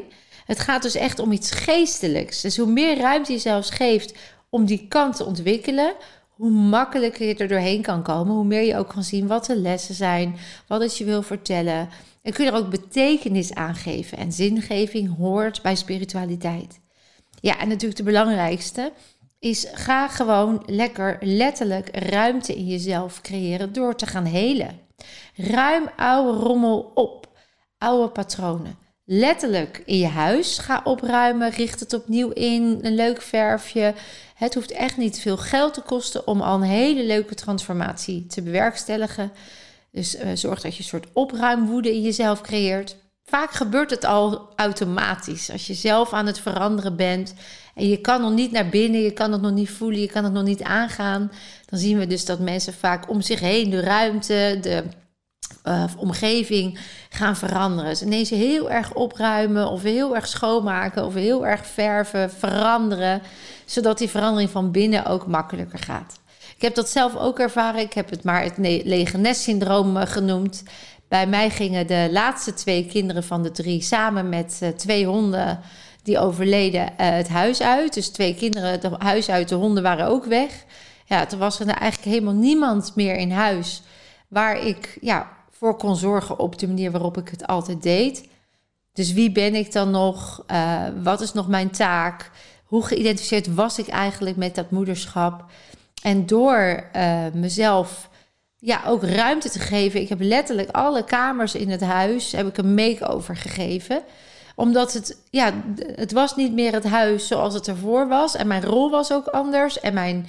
het 0.52 0.60
gaat 0.60 0.82
dus 0.82 0.96
echt 0.96 1.20
om 1.20 1.32
iets 1.32 1.52
geestelijks. 1.52 2.42
Dus 2.42 2.58
hoe 2.58 2.72
meer 2.72 2.98
ruimte 2.98 3.32
je 3.32 3.38
zelfs 3.38 3.70
geeft 3.70 4.14
om 4.50 4.66
die 4.66 4.88
kant 4.88 5.16
te 5.16 5.26
ontwikkelen, 5.26 5.94
hoe 6.30 6.50
makkelijker 6.50 7.28
je 7.28 7.36
er 7.36 7.48
doorheen 7.48 7.82
kan 7.82 8.04
komen. 8.04 8.34
Hoe 8.34 8.46
meer 8.46 8.62
je 8.62 8.78
ook 8.78 8.88
kan 8.88 9.04
zien 9.04 9.28
wat 9.28 9.46
de 9.46 9.56
lessen 9.56 9.96
zijn, 9.96 10.36
wat 10.68 10.82
het 10.82 10.98
je 10.98 11.06
wil 11.06 11.22
vertellen. 11.22 11.90
En 12.22 12.34
kun 12.34 12.46
je 12.46 12.52
er 12.52 12.58
ook 12.58 12.70
betekenis 12.70 13.54
aan 13.54 13.76
geven. 13.76 14.18
En 14.18 14.32
zingeving 14.32 15.18
hoort 15.18 15.62
bij 15.62 15.76
spiritualiteit. 15.76 16.80
Ja, 17.42 17.60
en 17.60 17.68
natuurlijk 17.68 17.98
de 17.98 18.04
belangrijkste 18.04 18.92
is 19.40 19.68
ga 19.74 20.08
gewoon 20.08 20.64
lekker 20.66 21.18
letterlijk 21.20 21.98
ruimte 21.98 22.56
in 22.56 22.68
jezelf 22.68 23.22
creëren 23.22 23.74
door 23.74 23.96
te 23.96 24.06
gaan 24.06 24.26
helen. 24.26 24.80
Ruim 25.36 25.90
oude 25.96 26.40
rommel 26.40 26.92
op, 26.94 27.30
oude 27.78 28.10
patronen 28.10 28.81
letterlijk 29.14 29.82
in 29.86 29.98
je 29.98 30.08
huis 30.08 30.58
ga 30.58 30.82
opruimen. 30.84 31.50
Richt 31.50 31.80
het 31.80 31.94
opnieuw 31.94 32.30
in. 32.30 32.80
Een 32.82 32.96
leuk 32.96 33.22
verfje. 33.22 33.94
Het 34.36 34.54
hoeft 34.54 34.72
echt 34.72 34.98
niet 34.98 35.20
veel 35.20 35.38
geld 35.38 35.74
te 35.74 35.82
kosten 35.82 36.28
om 36.28 36.42
al 36.42 36.56
een 36.56 36.62
hele 36.62 37.04
leuke 37.04 37.36
transformatie 37.36 38.26
te 38.26 38.42
bewerkstelligen. 38.42 39.32
Dus 39.92 40.16
uh, 40.16 40.28
zorg 40.34 40.62
dat 40.62 40.74
je 40.74 40.80
een 40.80 40.90
soort 40.90 41.08
opruimwoede 41.14 41.94
in 41.94 42.02
jezelf 42.02 42.42
creëert. 42.42 42.96
vaak 43.26 43.52
gebeurt 43.52 43.90
het 43.90 44.06
al 44.06 44.50
automatisch. 44.56 45.52
Als 45.52 45.68
je 45.68 45.74
zelf 45.74 46.14
aan 46.14 46.26
het 46.26 46.40
veranderen 46.40 46.96
bent 46.96 47.34
en 47.76 47.88
je 47.88 47.98
kan 47.98 48.22
nog 48.22 48.34
niet 48.34 48.52
naar 48.52 48.70
binnen, 48.70 49.02
je 49.02 49.14
kan 49.14 49.32
het 49.32 49.42
nog 49.42 49.52
niet 49.52 49.70
voelen, 49.70 50.00
je 50.00 50.12
kan 50.12 50.24
het 50.24 50.34
nog 50.34 50.44
niet 50.44 50.64
aangaan, 50.64 51.32
dan 51.66 51.80
zien 51.80 51.98
we 51.98 52.08
dus 52.08 52.26
dat 52.26 52.40
mensen 52.40 52.74
vaak 52.74 53.10
om 53.10 53.22
zich 53.22 53.40
heen 53.40 53.70
de 53.70 53.80
ruimte, 53.80 54.58
de 54.62 54.84
uh, 55.68 55.84
omgeving 55.98 56.80
gaan 57.10 57.36
veranderen. 57.36 57.90
Dus 57.90 58.02
ineens 58.02 58.30
heel 58.30 58.72
erg 58.72 58.94
opruimen 58.94 59.68
of 59.70 59.84
heel 59.84 60.16
erg 60.16 60.28
schoonmaken 60.28 61.06
of 61.06 61.14
heel 61.14 61.48
erg 61.48 61.66
verven, 61.66 62.32
veranderen, 62.32 63.22
zodat 63.66 63.98
die 63.98 64.10
verandering 64.10 64.50
van 64.50 64.72
binnen 64.72 65.06
ook 65.06 65.28
makkelijker 65.28 65.80
gaat. 65.80 66.20
Ik 66.56 66.62
heb 66.62 66.76
dat 66.76 66.90
zelf 66.90 67.16
ook 67.16 67.40
ervaren. 67.40 67.82
Ik 67.82 67.94
heb 67.94 68.10
het 68.10 68.24
maar 68.24 68.44
het 68.44 68.58
lege 68.58 69.18
nest 69.18 69.42
syndroom 69.42 69.98
eh, 69.98 70.08
genoemd. 70.08 70.64
Bij 71.08 71.28
mij 71.28 71.50
gingen 71.50 71.88
de 71.88 72.10
laatste 72.12 72.54
twee 72.54 72.86
kinderen 72.86 73.24
van 73.24 73.44
de 73.44 73.52
drie 73.52 73.82
samen 73.82 74.30
met 74.30 74.60
uh, 74.64 74.70
twee 74.70 75.06
honden 75.06 75.60
die 76.04 76.20
overleden 76.20 76.94
het 76.96 77.30
huis 77.30 77.62
uit. 77.62 77.94
Dus 77.94 78.08
twee 78.08 78.36
kinderen 78.36 78.72
het 78.72 78.88
huis 78.98 79.30
uit, 79.30 79.50
de 79.50 79.56
honden 79.56 79.84
waren 79.84 80.08
ook 80.08 80.26
weg. 80.26 80.52
Ja, 81.06 81.26
toen 81.26 81.40
was 81.40 81.60
er 81.60 81.68
eigenlijk 81.68 82.12
helemaal 82.12 82.34
niemand 82.34 82.92
meer 82.96 83.16
in 83.16 83.32
huis 83.32 83.84
waar 84.32 84.66
ik 84.66 84.98
ja, 85.02 85.30
voor 85.50 85.78
kon 85.78 85.96
zorgen 85.96 86.40
op 86.40 86.60
de 86.60 86.68
manier 86.68 86.92
waarop 86.92 87.18
ik 87.18 87.30
het 87.30 87.48
altijd 87.48 87.84
deed. 87.84 88.28
Dus 88.94 89.14
wie 89.14 89.32
ben 89.32 89.56
ik 89.56 89.72
dan 89.72 89.92
nog? 89.92 90.44
Uh, 90.52 90.84
wat 91.04 91.22
is 91.22 91.34
nog 91.34 91.48
mijn 91.48 91.70
taak? 91.70 92.32
Hoe 92.66 92.86
geïdentificeerd 92.86 93.54
was 93.54 93.80
ik 93.80 93.88
eigenlijk 93.88 94.36
met 94.36 94.56
dat 94.56 94.72
moederschap? 94.72 95.46
En 96.04 96.26
door 96.26 96.84
uh, 96.96 97.26
mezelf 97.34 98.10
ja, 98.58 98.82
ook 98.86 99.04
ruimte 99.04 99.50
te 99.50 99.60
geven. 99.60 100.02
Ik 100.02 100.10
heb 100.10 100.22
letterlijk 100.22 100.70
alle 100.70 101.04
kamers 101.04 101.56
in 101.56 101.70
het 101.70 101.82
huis 101.82 102.32
heb 102.32 102.48
ik 102.48 102.58
een 102.58 102.74
make-over 102.74 103.36
gegeven. 103.36 104.02
Omdat 104.56 104.94
het, 104.94 105.18
ja, 105.30 105.54
het 105.96 106.12
was 106.12 106.36
niet 106.36 106.54
meer 106.54 106.74
het 106.74 106.88
huis 106.88 107.28
zoals 107.28 107.54
het 107.54 107.68
ervoor 107.68 108.08
was. 108.08 108.36
En 108.36 108.48
mijn 108.48 108.64
rol 108.64 108.90
was 108.90 109.12
ook 109.12 109.28
anders. 109.28 109.80
En 109.80 109.94
mijn 109.94 110.28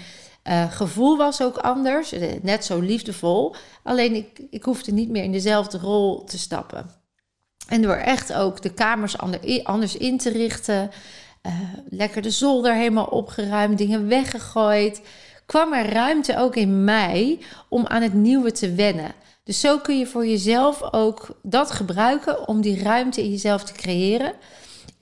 uh, 0.48 0.72
gevoel 0.72 1.16
was 1.16 1.42
ook 1.42 1.56
anders. 1.56 2.12
Eh, 2.12 2.32
net 2.42 2.64
zo 2.64 2.80
liefdevol. 2.80 3.54
Alleen 3.82 4.14
ik, 4.14 4.40
ik 4.50 4.62
hoefde 4.62 4.92
niet 4.92 5.08
meer 5.08 5.24
in 5.24 5.32
dezelfde 5.32 5.78
rol 5.78 6.24
te 6.24 6.38
stappen. 6.38 6.90
En 7.68 7.82
door 7.82 7.94
echt 7.94 8.32
ook 8.32 8.62
de 8.62 8.72
kamers 8.72 9.16
anders 9.62 9.96
in 9.96 10.18
te 10.18 10.30
richten. 10.30 10.90
Uh, 11.42 11.52
lekker 11.88 12.22
de 12.22 12.30
zolder 12.30 12.74
helemaal 12.74 13.04
opgeruimd, 13.04 13.78
dingen 13.78 14.08
weggegooid 14.08 15.00
kwam 15.52 15.72
er 15.72 15.92
ruimte 15.92 16.38
ook 16.38 16.56
in 16.56 16.84
mij 16.84 17.38
om 17.68 17.86
aan 17.86 18.02
het 18.02 18.14
nieuwe 18.14 18.52
te 18.52 18.74
wennen. 18.74 19.12
Dus 19.44 19.60
zo 19.60 19.78
kun 19.78 19.98
je 19.98 20.06
voor 20.06 20.26
jezelf 20.26 20.92
ook 20.92 21.38
dat 21.42 21.70
gebruiken 21.70 22.48
om 22.48 22.60
die 22.60 22.82
ruimte 22.82 23.22
in 23.22 23.30
jezelf 23.30 23.64
te 23.64 23.72
creëren. 23.72 24.32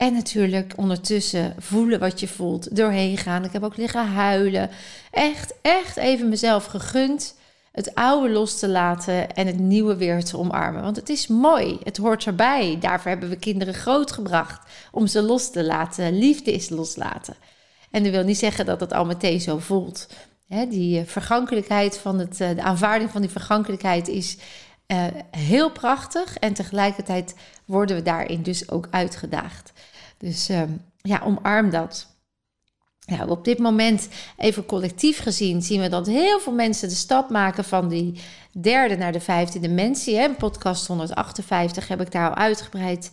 En 0.01 0.13
natuurlijk 0.13 0.73
ondertussen 0.75 1.55
voelen 1.57 1.99
wat 1.99 2.19
je 2.19 2.27
voelt, 2.27 2.75
doorheen 2.75 3.17
gaan. 3.17 3.43
Ik 3.43 3.51
heb 3.51 3.63
ook 3.63 3.77
liggen 3.77 4.07
huilen. 4.07 4.69
Echt, 5.11 5.53
echt 5.61 5.97
even 5.97 6.29
mezelf 6.29 6.65
gegund 6.65 7.35
het 7.71 7.95
oude 7.95 8.29
los 8.29 8.59
te 8.59 8.69
laten 8.69 9.33
en 9.35 9.47
het 9.47 9.59
nieuwe 9.59 9.95
weer 9.95 10.23
te 10.23 10.37
omarmen. 10.37 10.81
Want 10.81 10.95
het 10.95 11.09
is 11.09 11.27
mooi, 11.27 11.77
het 11.83 11.97
hoort 11.97 12.25
erbij. 12.25 12.77
Daarvoor 12.79 13.11
hebben 13.11 13.29
we 13.29 13.35
kinderen 13.35 13.73
grootgebracht 13.73 14.69
om 14.91 15.07
ze 15.07 15.21
los 15.21 15.51
te 15.51 15.63
laten. 15.63 16.17
Liefde 16.17 16.53
is 16.53 16.69
loslaten. 16.69 17.35
En 17.91 18.03
dat 18.03 18.11
wil 18.11 18.23
niet 18.23 18.37
zeggen 18.37 18.65
dat 18.65 18.79
het 18.79 18.93
al 18.93 19.05
meteen 19.05 19.41
zo 19.41 19.57
voelt 19.57 20.07
die 20.69 20.99
eh, 20.99 21.05
vergankelijkheid 21.05 21.97
van 21.97 22.19
het, 22.19 22.41
eh, 22.41 22.55
de 22.55 22.61
aanvaarding 22.61 23.11
van 23.11 23.21
die 23.21 23.29
vergankelijkheid 23.29 24.07
is 24.07 24.37
uh, 24.87 25.05
heel 25.37 25.71
prachtig. 25.71 26.37
En 26.37 26.53
tegelijkertijd 26.53 27.35
worden 27.65 27.95
we 27.95 28.01
daarin 28.01 28.43
dus 28.43 28.69
ook 28.69 28.87
uitgedaagd. 28.91 29.73
Dus 30.21 30.49
uh, 30.49 30.61
ja, 31.01 31.21
omarm 31.25 31.69
dat. 31.69 32.07
Ja, 32.99 33.25
op 33.25 33.45
dit 33.45 33.59
moment, 33.59 34.07
even 34.37 34.65
collectief 34.65 35.19
gezien, 35.19 35.61
zien 35.61 35.81
we 35.81 35.89
dat 35.89 36.07
heel 36.07 36.39
veel 36.39 36.53
mensen 36.53 36.89
de 36.89 36.95
stap 36.95 37.29
maken 37.29 37.63
van 37.63 37.87
die 37.87 38.21
derde 38.51 38.95
naar 38.95 39.11
de 39.11 39.19
vijfde 39.19 39.59
dimensie. 39.59 40.17
Hè. 40.17 40.29
Podcast 40.29 40.87
158 40.87 41.87
heb 41.87 42.01
ik 42.01 42.11
daar 42.11 42.29
al 42.29 42.35
uitgebreid 42.35 43.11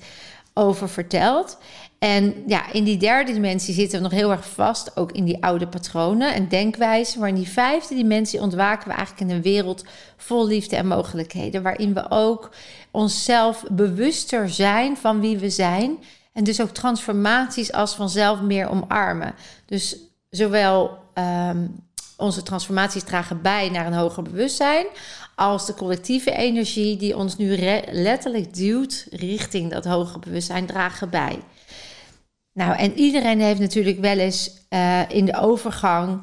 over 0.55 0.89
verteld. 0.89 1.59
En 1.99 2.35
ja, 2.47 2.73
in 2.73 2.85
die 2.85 2.97
derde 2.97 3.33
dimensie 3.33 3.75
zitten 3.75 3.99
we 3.99 4.05
nog 4.05 4.13
heel 4.13 4.31
erg 4.31 4.49
vast, 4.49 4.97
ook 4.97 5.13
in 5.13 5.25
die 5.25 5.43
oude 5.43 5.69
patronen 5.69 6.35
en 6.35 6.49
denkwijzen. 6.49 7.21
Maar 7.21 7.29
in 7.29 7.35
die 7.35 7.49
vijfde 7.49 7.95
dimensie 7.95 8.41
ontwaken 8.41 8.89
we 8.89 8.95
eigenlijk 8.95 9.31
in 9.31 9.37
een 9.37 9.43
wereld 9.43 9.85
vol 10.17 10.47
liefde 10.47 10.77
en 10.77 10.87
mogelijkheden. 10.87 11.63
Waarin 11.63 11.95
we 11.95 12.11
ook 12.11 12.51
onszelf 12.91 13.65
bewuster 13.71 14.51
zijn 14.51 14.97
van 14.97 15.21
wie 15.21 15.39
we 15.39 15.51
zijn. 15.51 15.99
En 16.39 16.45
dus 16.45 16.61
ook 16.61 16.71
transformaties 16.71 17.73
als 17.73 17.95
vanzelf 17.95 18.41
meer 18.41 18.69
omarmen. 18.69 19.35
Dus 19.67 19.97
zowel 20.31 20.99
um, 21.15 21.85
onze 22.17 22.43
transformaties 22.43 23.03
dragen 23.03 23.43
bij 23.43 23.69
naar 23.69 23.87
een 23.87 23.93
hoger 23.93 24.23
bewustzijn, 24.23 24.87
als 25.35 25.67
de 25.67 25.75
collectieve 25.75 26.31
energie 26.31 26.97
die 26.97 27.17
ons 27.17 27.37
nu 27.37 27.57
letterlijk 27.91 28.55
duwt 28.55 29.07
richting 29.11 29.71
dat 29.71 29.85
hoger 29.85 30.19
bewustzijn 30.19 30.67
dragen 30.67 31.11
bij. 31.11 31.39
Nou, 32.53 32.77
en 32.77 32.93
iedereen 32.99 33.41
heeft 33.41 33.61
natuurlijk 33.61 34.01
wel 34.01 34.19
eens 34.19 34.51
uh, 34.71 35.01
in 35.09 35.25
de 35.25 35.37
overgang 35.37 36.23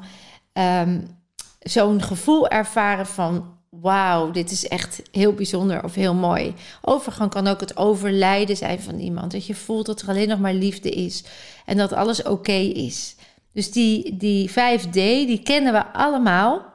um, 0.52 1.18
zo'n 1.60 2.02
gevoel 2.02 2.48
ervaren 2.48 3.06
van 3.06 3.55
wauw, 3.80 4.30
dit 4.30 4.50
is 4.50 4.68
echt 4.68 5.02
heel 5.10 5.32
bijzonder 5.32 5.84
of 5.84 5.94
heel 5.94 6.14
mooi. 6.14 6.54
Overgang 6.82 7.30
kan 7.30 7.46
ook 7.46 7.60
het 7.60 7.76
overlijden 7.76 8.56
zijn 8.56 8.80
van 8.80 8.98
iemand. 8.98 9.32
Dat 9.32 9.46
je 9.46 9.54
voelt 9.54 9.86
dat 9.86 10.00
er 10.00 10.08
alleen 10.08 10.28
nog 10.28 10.38
maar 10.38 10.54
liefde 10.54 10.90
is 10.90 11.24
en 11.64 11.76
dat 11.76 11.92
alles 11.92 12.22
oké 12.22 12.52
is. 12.52 13.16
Dus 13.52 13.72
die, 13.72 14.16
die 14.16 14.50
5D, 14.50 14.92
die 14.92 15.42
kennen 15.42 15.72
we 15.72 15.92
allemaal. 15.92 16.74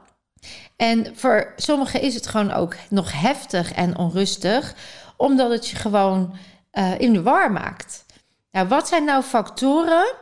En 0.76 1.06
voor 1.14 1.52
sommigen 1.56 2.00
is 2.00 2.14
het 2.14 2.26
gewoon 2.26 2.52
ook 2.52 2.76
nog 2.88 3.20
heftig 3.20 3.72
en 3.72 3.98
onrustig, 3.98 4.74
omdat 5.16 5.50
het 5.50 5.68
je 5.68 5.76
gewoon 5.76 6.34
uh, 6.72 6.98
in 6.98 7.12
de 7.12 7.22
war 7.22 7.52
maakt. 7.52 8.04
Nou, 8.50 8.68
wat 8.68 8.88
zijn 8.88 9.04
nou 9.04 9.22
factoren 9.22 10.14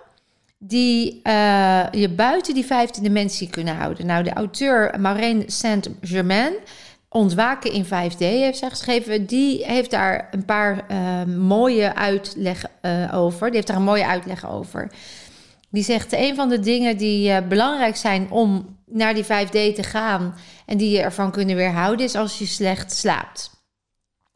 die 0.62 1.21
uh, 1.25 1.87
je 1.90 2.09
buiten 2.09 2.55
die 2.55 2.64
vijfde 2.64 3.00
dimensie 3.00 3.50
kunnen 3.50 3.76
houden? 3.76 4.07
Nou, 4.07 4.23
de 4.23 4.33
auteur 4.33 5.00
Maureen 5.00 5.45
Saint-Germain, 5.47 6.52
Ontwaken 7.09 7.73
in 7.73 7.85
5D, 7.85 8.19
heeft 8.19 8.64
geschreven. 8.69 9.26
Die 9.26 9.64
heeft 9.64 9.90
daar 9.90 10.29
een 10.31 10.45
paar 10.45 10.85
uh, 10.90 11.25
mooie 11.37 11.95
uitleg 11.95 12.64
uh, 12.83 13.14
over. 13.14 13.47
Die 13.47 13.55
heeft 13.55 13.67
daar 13.67 13.76
een 13.76 13.83
mooie 13.83 14.07
uitleg 14.07 14.50
over. 14.50 14.90
Die 15.71 15.85
zegt: 15.85 16.12
een 16.12 16.35
van 16.35 16.49
de 16.49 16.61
dingen 16.61 16.97
die 16.97 17.43
belangrijk 17.43 17.97
zijn 17.97 18.31
om 18.31 18.76
naar 18.87 19.14
die 19.14 19.25
5D 19.25 19.75
te 19.75 19.83
gaan 19.83 20.35
en 20.67 20.76
die 20.76 20.90
je 20.90 21.00
ervan 21.00 21.31
kunnen 21.31 21.57
weerhouden, 21.57 22.07
is 22.07 22.14
als 22.14 22.38
je 22.38 22.47
slecht 22.47 22.93
slaapt. 22.93 23.50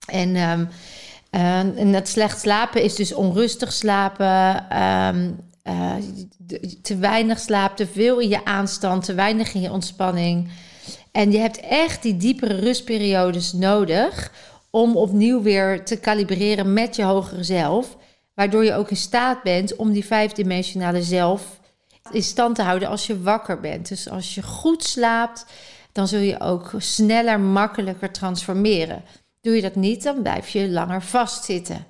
En 0.06 0.36
um, 0.36 1.92
dat 1.92 2.08
slecht 2.08 2.40
slapen 2.40 2.82
is 2.82 2.94
dus 2.94 3.14
onrustig 3.14 3.72
slapen, 3.72 4.70
ehm, 4.70 5.30
eh, 5.64 5.94
te 6.82 6.96
weinig 6.96 7.38
slaap, 7.38 7.76
te 7.76 7.86
veel 7.86 8.18
in 8.18 8.28
je 8.28 8.44
aanstand, 8.44 9.04
te 9.04 9.14
weinig 9.14 9.54
in 9.54 9.60
je 9.60 9.72
ontspanning. 9.72 10.50
En 11.12 11.32
je 11.32 11.38
hebt 11.38 11.60
echt 11.60 12.02
die 12.02 12.16
diepere 12.16 12.54
rustperiodes 12.54 13.52
nodig 13.52 14.32
om 14.70 14.96
opnieuw 14.96 15.42
weer 15.42 15.84
te 15.84 15.96
kalibreren 15.96 16.72
met 16.72 16.96
je 16.96 17.02
hogere 17.02 17.44
zelf. 17.44 17.96
Waardoor 18.34 18.64
je 18.64 18.74
ook 18.74 18.90
in 18.90 18.96
staat 18.96 19.42
bent 19.42 19.76
om 19.76 19.92
die 19.92 20.04
vijfdimensionale 20.04 21.02
zelf 21.02 21.60
in 22.10 22.22
stand 22.22 22.54
te 22.54 22.62
houden 22.62 22.88
als 22.88 23.06
je 23.06 23.22
wakker 23.22 23.60
bent. 23.60 23.88
Dus 23.88 24.10
als 24.10 24.34
je 24.34 24.42
goed 24.42 24.84
slaapt, 24.84 25.46
dan 25.92 26.08
zul 26.08 26.20
je 26.20 26.40
ook 26.40 26.72
sneller, 26.78 27.40
makkelijker 27.40 28.10
transformeren. 28.10 29.02
Doe 29.40 29.54
je 29.54 29.62
dat 29.62 29.74
niet, 29.74 30.02
dan 30.02 30.22
blijf 30.22 30.48
je 30.48 30.68
langer 30.68 31.02
vastzitten. 31.02 31.86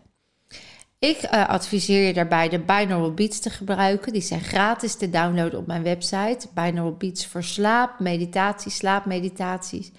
Ik 1.05 1.23
uh, 1.23 1.49
adviseer 1.49 2.07
je 2.07 2.13
daarbij 2.13 2.49
de 2.49 2.59
Binaural 2.59 3.15
Beats 3.15 3.39
te 3.39 3.51
gebruiken. 3.51 4.13
Die 4.13 4.23
zijn 4.23 4.41
gratis 4.41 4.95
te 4.95 5.11
downloaden 5.11 5.59
op 5.59 5.67
mijn 5.67 5.83
website. 5.83 6.49
Binaural 6.55 6.97
Beats 6.97 7.27
voor 7.27 7.43
slaap, 7.43 8.01
meditatie, 8.01 8.71
slaapmeditaties. 8.71 9.91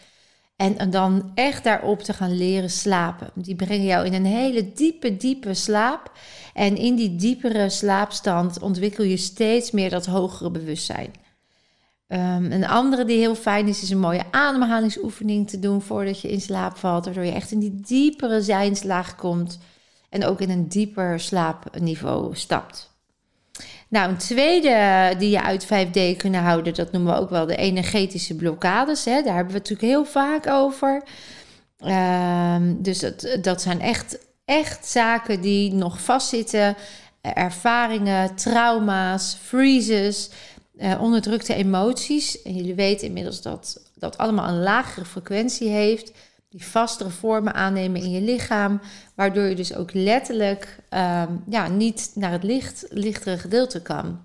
En, 0.55 0.89
dan 0.89 1.31
echt 1.35 1.63
daarop 1.63 2.01
te 2.01 2.13
gaan 2.13 2.38
leren 2.38 2.69
slapen. 2.69 3.31
Die 3.33 3.55
brengen 3.55 3.85
jou 3.85 4.05
in 4.05 4.13
een 4.13 4.25
hele 4.25 4.74
diepe, 4.74 5.17
diepe 5.17 5.53
slaap. 5.53 6.12
En 6.53 6.77
in 6.77 6.95
die 6.95 7.15
diepere 7.15 7.69
slaapstand 7.69 8.62
ontwikkel 8.62 9.03
je 9.03 9.17
steeds 9.17 9.71
meer 9.71 9.89
dat 9.89 10.05
hogere 10.05 10.51
bewustzijn. 10.51 11.13
Um, 12.07 12.51
een 12.51 12.67
andere 12.67 13.05
die 13.05 13.17
heel 13.17 13.35
fijn 13.35 13.67
is, 13.67 13.81
is 13.81 13.89
een 13.89 14.00
mooie 14.00 14.24
ademhalingsoefening 14.31 15.50
te 15.50 15.59
doen 15.59 15.81
voordat 15.81 16.21
je 16.21 16.31
in 16.31 16.41
slaap 16.41 16.77
valt. 16.77 17.05
Waardoor 17.05 17.25
je 17.25 17.31
echt 17.31 17.51
in 17.51 17.59
die 17.59 17.81
diepere 17.81 18.41
zijnslaag 18.41 19.15
komt 19.15 19.59
en 20.15 20.25
ook 20.25 20.41
in 20.41 20.50
een 20.50 20.67
dieper 20.67 21.19
slaapniveau 21.19 22.36
stapt. 22.36 22.93
Nou, 23.88 24.10
een 24.10 24.17
tweede 24.17 25.13
die 25.17 25.29
je 25.29 25.43
uit 25.43 25.65
5D 25.65 26.17
kunnen 26.17 26.41
houden, 26.41 26.74
dat 26.74 26.91
noemen 26.91 27.13
we 27.13 27.19
ook 27.19 27.29
wel 27.29 27.45
de 27.45 27.55
energetische 27.55 28.36
blokkades. 28.36 29.05
Hè? 29.05 29.22
Daar 29.22 29.36
hebben 29.36 29.53
we 29.53 29.60
het 29.60 29.69
natuurlijk 29.69 29.81
heel 29.81 30.05
vaak 30.05 30.48
over. 30.48 31.03
Um, 31.79 32.81
dus 32.81 33.00
dat, 33.00 33.38
dat 33.41 33.62
zijn 33.62 33.81
echt 33.81 34.17
echt 34.45 34.86
zaken 34.86 35.41
die 35.41 35.74
nog 35.74 36.01
vastzitten, 36.01 36.75
ervaringen, 37.22 38.36
trauma's, 38.36 39.38
freezes, 39.41 40.29
eh, 40.77 41.01
onderdrukte 41.01 41.53
emoties. 41.53 42.41
En 42.41 42.55
jullie 42.55 42.75
weten 42.75 43.07
inmiddels 43.07 43.41
dat 43.41 43.81
dat 43.95 44.17
allemaal 44.17 44.48
een 44.48 44.63
lagere 44.63 45.05
frequentie 45.05 45.69
heeft, 45.69 46.12
die 46.55 46.65
vastere 46.65 47.09
vormen 47.09 47.53
aannemen 47.53 48.01
in 48.01 48.12
je 48.12 48.21
lichaam, 48.21 48.81
waardoor 49.15 49.43
je 49.43 49.55
dus 49.55 49.75
ook 49.75 49.93
letterlijk 49.93 50.77
ehm, 50.89 51.33
ja, 51.50 51.67
niet 51.67 52.12
naar 52.13 52.31
het 52.31 52.43
licht, 52.43 52.85
lichtere 52.89 53.38
gedeelte 53.38 53.81
kan. 53.81 54.19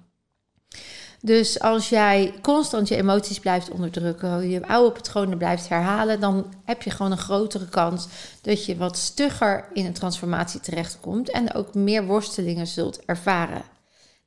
Dus 1.20 1.60
als 1.60 1.88
jij 1.88 2.34
constant 2.42 2.88
je 2.88 2.96
emoties 2.96 3.40
blijft 3.40 3.70
onderdrukken, 3.70 4.49
je 4.49 4.66
oude 4.66 4.92
patronen 4.92 5.38
blijft 5.38 5.68
herhalen, 5.68 6.20
dan 6.20 6.52
heb 6.64 6.82
je 6.82 6.90
gewoon 6.90 7.12
een 7.12 7.18
grotere 7.18 7.68
kans 7.68 8.08
dat 8.40 8.64
je 8.64 8.76
wat 8.76 8.96
stugger 8.96 9.68
in 9.72 9.87
een 9.87 9.92
transformatie 9.92 10.60
terechtkomt 10.60 11.30
en 11.30 11.54
ook 11.54 11.75
meer 11.75 12.04
worstelingen 12.04 12.66
zult 12.66 13.04
ervaren. 13.04 13.62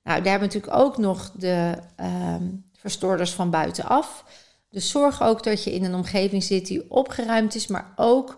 Nou, 0.04 0.22
daar 0.22 0.32
hebben 0.32 0.50
we 0.50 0.56
natuurlijk 0.56 0.84
ook 0.84 0.98
nog 0.98 1.32
de 1.36 1.74
uh, 2.00 2.36
verstoorders 2.80 3.32
van 3.32 3.50
buitenaf. 3.50 4.24
Dus 4.74 4.90
zorg 4.90 5.22
ook 5.22 5.44
dat 5.44 5.64
je 5.64 5.74
in 5.74 5.84
een 5.84 5.96
omgeving 5.96 6.44
zit 6.44 6.68
die 6.68 6.92
opgeruimd 6.92 7.56
is, 7.56 7.68
maar 7.68 7.94
ook 7.96 8.38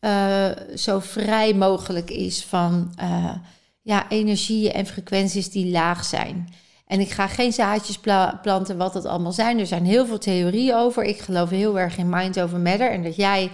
uh, 0.00 0.46
zo 0.74 0.98
vrij 0.98 1.54
mogelijk 1.54 2.10
is 2.10 2.44
van 2.44 2.94
uh, 3.02 3.34
ja, 3.82 4.08
energieën 4.08 4.72
en 4.72 4.86
frequenties 4.86 5.50
die 5.50 5.70
laag 5.70 6.04
zijn. 6.04 6.54
En 6.86 7.00
ik 7.00 7.10
ga 7.10 7.26
geen 7.26 7.52
zaadjes 7.52 7.98
planten 8.42 8.76
wat 8.76 8.92
dat 8.92 9.04
allemaal 9.04 9.32
zijn. 9.32 9.58
Er 9.58 9.66
zijn 9.66 9.84
heel 9.84 10.06
veel 10.06 10.18
theorieën 10.18 10.74
over. 10.74 11.02
Ik 11.02 11.20
geloof 11.20 11.50
heel 11.50 11.78
erg 11.78 11.98
in 11.98 12.08
mind 12.08 12.40
over 12.40 12.58
matter. 12.58 12.90
En 12.90 13.02
dat 13.02 13.16
jij 13.16 13.50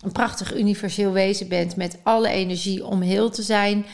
een 0.00 0.12
prachtig 0.12 0.54
universeel 0.56 1.12
wezen 1.12 1.48
bent 1.48 1.76
met 1.76 1.98
alle 2.02 2.28
energie 2.28 2.86
om 2.86 3.00
heel 3.00 3.30
te 3.30 3.42
zijn. 3.42 3.86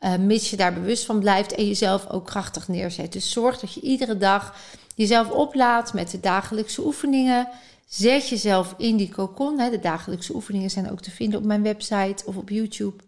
Uh, 0.00 0.16
mits 0.16 0.50
je 0.50 0.56
daar 0.56 0.74
bewust 0.74 1.04
van 1.04 1.20
blijft 1.20 1.54
en 1.54 1.66
jezelf 1.66 2.10
ook 2.10 2.26
krachtig 2.26 2.68
neerzet. 2.68 3.12
Dus 3.12 3.30
zorg 3.30 3.60
dat 3.60 3.74
je 3.74 3.80
iedere 3.80 4.16
dag 4.16 4.54
jezelf 4.94 5.30
oplaadt 5.30 5.92
met 5.92 6.10
de 6.10 6.20
dagelijkse 6.20 6.84
oefeningen. 6.84 7.48
Zet 7.86 8.28
jezelf 8.28 8.74
in 8.78 8.96
die 8.96 9.08
cocon. 9.08 9.56
De 9.56 9.78
dagelijkse 9.78 10.34
oefeningen 10.34 10.70
zijn 10.70 10.90
ook 10.90 11.00
te 11.00 11.10
vinden 11.10 11.38
op 11.38 11.44
mijn 11.44 11.62
website 11.62 12.24
of 12.26 12.36
op 12.36 12.48
YouTube. 12.48 13.02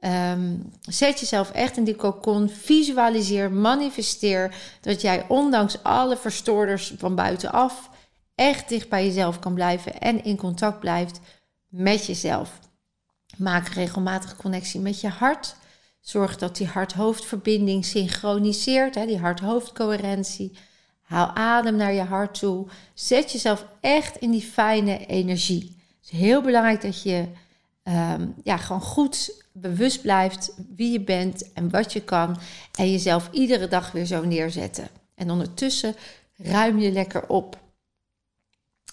Um, 0.00 0.72
zet 0.80 1.20
jezelf 1.20 1.50
echt 1.50 1.76
in 1.76 1.84
die 1.84 1.96
cocon. 1.96 2.48
Visualiseer, 2.48 3.52
manifesteer 3.52 4.54
dat 4.80 5.00
jij 5.00 5.24
ondanks 5.28 5.82
alle 5.82 6.16
verstoorders 6.16 6.94
van 6.98 7.14
buitenaf 7.14 7.90
echt 8.34 8.68
dicht 8.68 8.88
bij 8.88 9.06
jezelf 9.06 9.38
kan 9.38 9.54
blijven 9.54 10.00
en 10.00 10.24
in 10.24 10.36
contact 10.36 10.80
blijft 10.80 11.20
met 11.68 12.06
jezelf. 12.06 12.58
Maak 13.36 13.68
regelmatig 13.68 14.36
connectie 14.36 14.80
met 14.80 15.00
je 15.00 15.08
hart. 15.08 15.56
Zorg 16.00 16.36
dat 16.36 16.56
die 16.56 16.66
hart-hoofdverbinding 16.66 17.84
synchroniseert, 17.84 18.94
hè, 18.94 19.06
die 19.06 19.18
hart-hoofdcoherentie. 19.18 20.58
Haal 21.06 21.30
adem 21.34 21.76
naar 21.76 21.92
je 21.92 22.02
hart 22.02 22.38
toe. 22.38 22.66
Zet 22.94 23.32
jezelf 23.32 23.66
echt 23.80 24.16
in 24.16 24.30
die 24.30 24.42
fijne 24.42 25.06
energie. 25.06 25.76
Het 26.00 26.12
is 26.12 26.18
heel 26.18 26.42
belangrijk 26.42 26.82
dat 26.82 27.02
je 27.02 27.24
um, 27.84 28.34
ja, 28.42 28.56
gewoon 28.56 28.80
goed 28.80 29.44
bewust 29.52 30.02
blijft 30.02 30.54
wie 30.76 30.92
je 30.92 31.00
bent 31.00 31.52
en 31.52 31.70
wat 31.70 31.92
je 31.92 32.02
kan. 32.02 32.38
En 32.78 32.90
jezelf 32.90 33.28
iedere 33.32 33.68
dag 33.68 33.92
weer 33.92 34.04
zo 34.04 34.24
neerzetten. 34.24 34.88
En 35.14 35.30
ondertussen 35.30 35.94
ruim 36.36 36.78
je 36.78 36.92
lekker 36.92 37.28
op. 37.28 37.58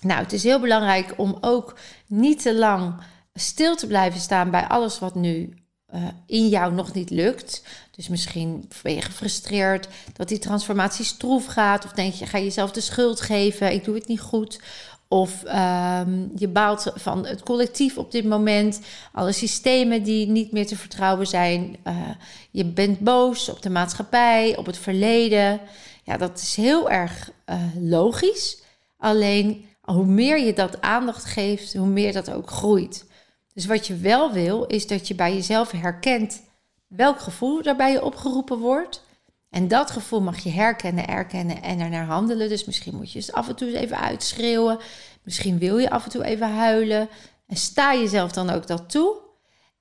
Nou, 0.01 0.21
het 0.21 0.33
is 0.33 0.43
heel 0.43 0.59
belangrijk 0.59 1.13
om 1.17 1.37
ook 1.41 1.77
niet 2.07 2.41
te 2.41 2.55
lang 2.55 2.95
stil 3.33 3.75
te 3.75 3.87
blijven 3.87 4.19
staan 4.19 4.51
bij 4.51 4.67
alles 4.67 4.99
wat 4.99 5.15
nu 5.15 5.62
uh, 5.93 6.07
in 6.25 6.47
jou 6.47 6.73
nog 6.73 6.93
niet 6.93 7.09
lukt. 7.09 7.63
Dus 7.91 8.07
misschien 8.07 8.69
ben 8.81 8.93
je 8.93 9.01
gefrustreerd 9.01 9.87
dat 10.13 10.27
die 10.27 10.39
transformatie 10.39 11.05
stroef 11.05 11.45
gaat. 11.45 11.85
Of 11.85 11.91
denk 11.91 12.13
je, 12.13 12.25
ga 12.25 12.37
je 12.37 12.43
jezelf 12.43 12.71
de 12.71 12.81
schuld 12.81 13.21
geven, 13.21 13.73
ik 13.73 13.83
doe 13.83 13.95
het 13.95 14.07
niet 14.07 14.21
goed. 14.21 14.59
Of 15.07 15.43
um, 15.43 16.31
je 16.35 16.47
baalt 16.47 16.91
van 16.95 17.25
het 17.25 17.43
collectief 17.43 17.97
op 17.97 18.11
dit 18.11 18.25
moment. 18.25 18.79
Alle 19.11 19.31
systemen 19.31 20.03
die 20.03 20.27
niet 20.27 20.51
meer 20.51 20.67
te 20.67 20.77
vertrouwen 20.77 21.27
zijn. 21.27 21.75
Uh, 21.87 22.09
je 22.51 22.65
bent 22.65 22.99
boos 22.99 23.49
op 23.49 23.61
de 23.61 23.69
maatschappij, 23.69 24.57
op 24.57 24.65
het 24.65 24.77
verleden. 24.77 25.59
Ja, 26.03 26.17
dat 26.17 26.39
is 26.39 26.55
heel 26.55 26.89
erg 26.89 27.31
uh, 27.49 27.55
logisch. 27.79 28.61
Alleen 28.97 29.65
hoe 29.81 30.05
meer 30.05 30.39
je 30.39 30.53
dat 30.53 30.81
aandacht 30.81 31.25
geeft, 31.25 31.73
hoe 31.73 31.87
meer 31.87 32.13
dat 32.13 32.31
ook 32.31 32.49
groeit. 32.49 33.05
Dus 33.53 33.65
wat 33.65 33.87
je 33.87 33.95
wel 33.95 34.31
wil, 34.31 34.65
is 34.65 34.87
dat 34.87 35.07
je 35.07 35.15
bij 35.15 35.33
jezelf 35.33 35.71
herkent 35.71 36.41
welk 36.87 37.19
gevoel 37.19 37.61
daarbij 37.61 37.91
je 37.91 38.03
opgeroepen 38.03 38.59
wordt. 38.59 39.03
En 39.49 39.67
dat 39.67 39.91
gevoel 39.91 40.21
mag 40.21 40.39
je 40.39 40.49
herkennen, 40.49 41.07
erkennen 41.07 41.61
en 41.61 41.79
ernaar 41.79 42.05
handelen. 42.05 42.49
Dus 42.49 42.65
misschien 42.65 42.95
moet 42.95 43.11
je 43.11 43.19
het 43.19 43.33
af 43.33 43.47
en 43.47 43.55
toe 43.55 43.77
even 43.77 43.99
uitschreeuwen. 43.99 44.79
Misschien 45.23 45.57
wil 45.57 45.77
je 45.77 45.89
af 45.89 46.03
en 46.03 46.09
toe 46.09 46.23
even 46.23 46.49
huilen. 46.49 47.09
En 47.47 47.55
sta 47.55 47.93
jezelf 47.93 48.31
dan 48.31 48.49
ook 48.49 48.67
dat 48.67 48.89
toe. 48.89 49.22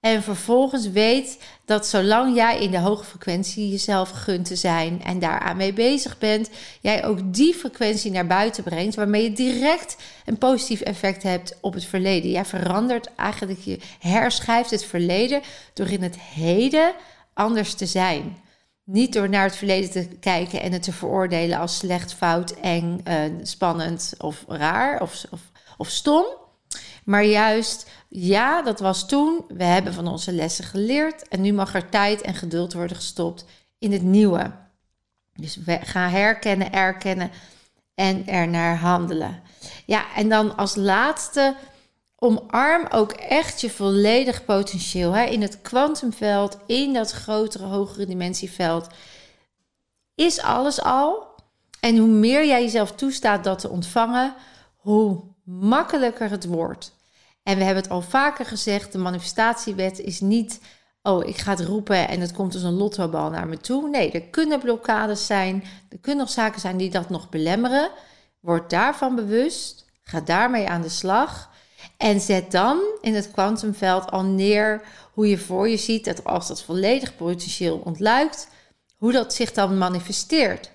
En 0.03 0.23
vervolgens 0.23 0.91
weet 0.91 1.39
dat 1.65 1.87
zolang 1.87 2.35
jij 2.35 2.61
in 2.61 2.71
de 2.71 2.79
hoge 2.79 3.05
frequentie 3.05 3.71
jezelf 3.71 4.11
gunt 4.11 4.45
te 4.47 4.57
zijn 4.57 5.03
en 5.03 5.19
daaraan 5.19 5.57
mee 5.57 5.73
bezig 5.73 6.19
bent, 6.19 6.51
jij 6.81 7.05
ook 7.05 7.35
die 7.35 7.55
frequentie 7.55 8.11
naar 8.11 8.27
buiten 8.27 8.63
brengt, 8.63 8.95
waarmee 8.95 9.23
je 9.23 9.33
direct 9.33 9.97
een 10.25 10.39
positief 10.39 10.81
effect 10.81 11.23
hebt 11.23 11.59
op 11.61 11.75
het 11.75 11.85
verleden. 11.85 12.31
Jij 12.31 12.45
verandert 12.45 13.15
eigenlijk, 13.15 13.61
je 13.61 13.79
herschrijft 13.99 14.71
het 14.71 14.85
verleden 14.85 15.41
door 15.75 15.89
in 15.89 16.03
het 16.03 16.19
heden 16.19 16.95
anders 17.35 17.75
te 17.75 17.87
zijn. 17.87 18.37
Niet 18.85 19.13
door 19.13 19.29
naar 19.29 19.45
het 19.45 19.57
verleden 19.57 19.91
te 19.91 20.09
kijken 20.21 20.63
en 20.63 20.73
het 20.73 20.83
te 20.83 20.93
veroordelen 20.93 21.59
als 21.59 21.77
slecht, 21.77 22.15
fout, 22.15 22.51
eng, 22.51 23.01
uh, 23.09 23.15
spannend 23.43 24.13
of 24.19 24.45
raar 24.49 25.01
of, 25.01 25.25
of, 25.31 25.41
of 25.77 25.89
stom. 25.89 26.25
Maar 27.05 27.25
juist, 27.25 27.91
ja, 28.09 28.63
dat 28.63 28.81
was 28.81 29.09
toen. 29.09 29.45
We 29.49 29.65
hebben 29.65 29.95
van 29.95 30.07
onze 30.09 30.33
lessen 30.33 30.65
geleerd. 30.65 31.29
En 31.29 31.41
nu 31.41 31.53
mag 31.53 31.75
er 31.75 31.89
tijd 31.89 32.21
en 32.21 32.35
geduld 32.35 32.73
worden 32.73 32.97
gestopt 32.97 33.45
in 33.79 33.93
het 33.93 34.03
nieuwe. 34.03 34.53
Dus 35.35 35.57
we 35.57 35.79
gaan 35.83 36.11
herkennen, 36.11 36.73
erkennen 36.73 37.31
en 37.95 38.27
er 38.27 38.49
naar 38.49 38.77
handelen. 38.77 39.43
Ja, 39.87 40.15
en 40.15 40.29
dan 40.29 40.57
als 40.57 40.75
laatste 40.75 41.55
omarm 42.17 42.87
ook 42.91 43.13
echt 43.13 43.61
je 43.61 43.71
volledig 43.71 44.45
potentieel. 44.45 45.13
Hè? 45.13 45.25
In 45.25 45.43
het 45.43 45.63
kwantumveld, 45.63 46.59
in 46.67 46.93
dat 46.93 47.11
grotere, 47.11 47.65
hogere 47.65 48.07
dimensieveld, 48.07 48.87
is 50.15 50.41
alles 50.41 50.83
al. 50.83 51.31
En 51.81 51.97
hoe 51.97 52.09
meer 52.09 52.47
jij 52.47 52.63
jezelf 52.63 52.93
toestaat 52.93 53.45
dat 53.45 53.59
te 53.59 53.69
ontvangen, 53.69 54.35
hoe 54.77 55.23
makkelijker 55.45 56.31
het 56.31 56.47
wordt. 56.47 56.93
En 57.43 57.59
we 57.59 57.65
hebben 57.65 57.83
het 57.83 57.93
al 57.93 58.01
vaker 58.01 58.45
gezegd, 58.45 58.93
de 58.93 58.99
manifestatiewet 58.99 59.99
is 59.99 60.21
niet, 60.21 60.61
oh, 61.03 61.27
ik 61.27 61.37
ga 61.37 61.51
het 61.51 61.61
roepen 61.61 62.09
en 62.09 62.21
het 62.21 62.33
komt 62.33 62.55
als 62.55 62.63
een 62.63 62.73
lottobal 62.73 63.31
naar 63.31 63.49
me 63.49 63.57
toe. 63.57 63.89
Nee, 63.89 64.11
er 64.11 64.23
kunnen 64.23 64.61
blokkades 64.61 65.27
zijn, 65.27 65.65
er 65.89 65.99
kunnen 65.99 66.25
nog 66.25 66.35
zaken 66.35 66.61
zijn 66.61 66.77
die 66.77 66.91
dat 66.91 67.11
nog 67.11 67.29
belemmeren. 67.29 67.91
Word 68.41 68.71
daarvan 68.71 69.15
bewust, 69.15 69.87
ga 70.03 70.21
daarmee 70.21 70.69
aan 70.69 70.83
de 70.83 70.89
slag 70.89 71.51
en 71.97 72.21
zet 72.21 72.51
dan 72.51 72.81
in 73.01 73.15
het 73.15 73.31
kwantumveld 73.31 74.11
al 74.11 74.23
neer 74.23 74.83
hoe 75.13 75.29
je 75.29 75.39
voor 75.39 75.69
je 75.69 75.77
ziet 75.77 76.05
dat 76.05 76.25
als 76.25 76.49
dat 76.49 76.63
volledig 76.63 77.17
potentieel 77.17 77.81
ontluikt, 77.85 78.49
hoe 78.97 79.13
dat 79.13 79.35
zich 79.35 79.53
dan 79.53 79.79
manifesteert. 79.79 80.71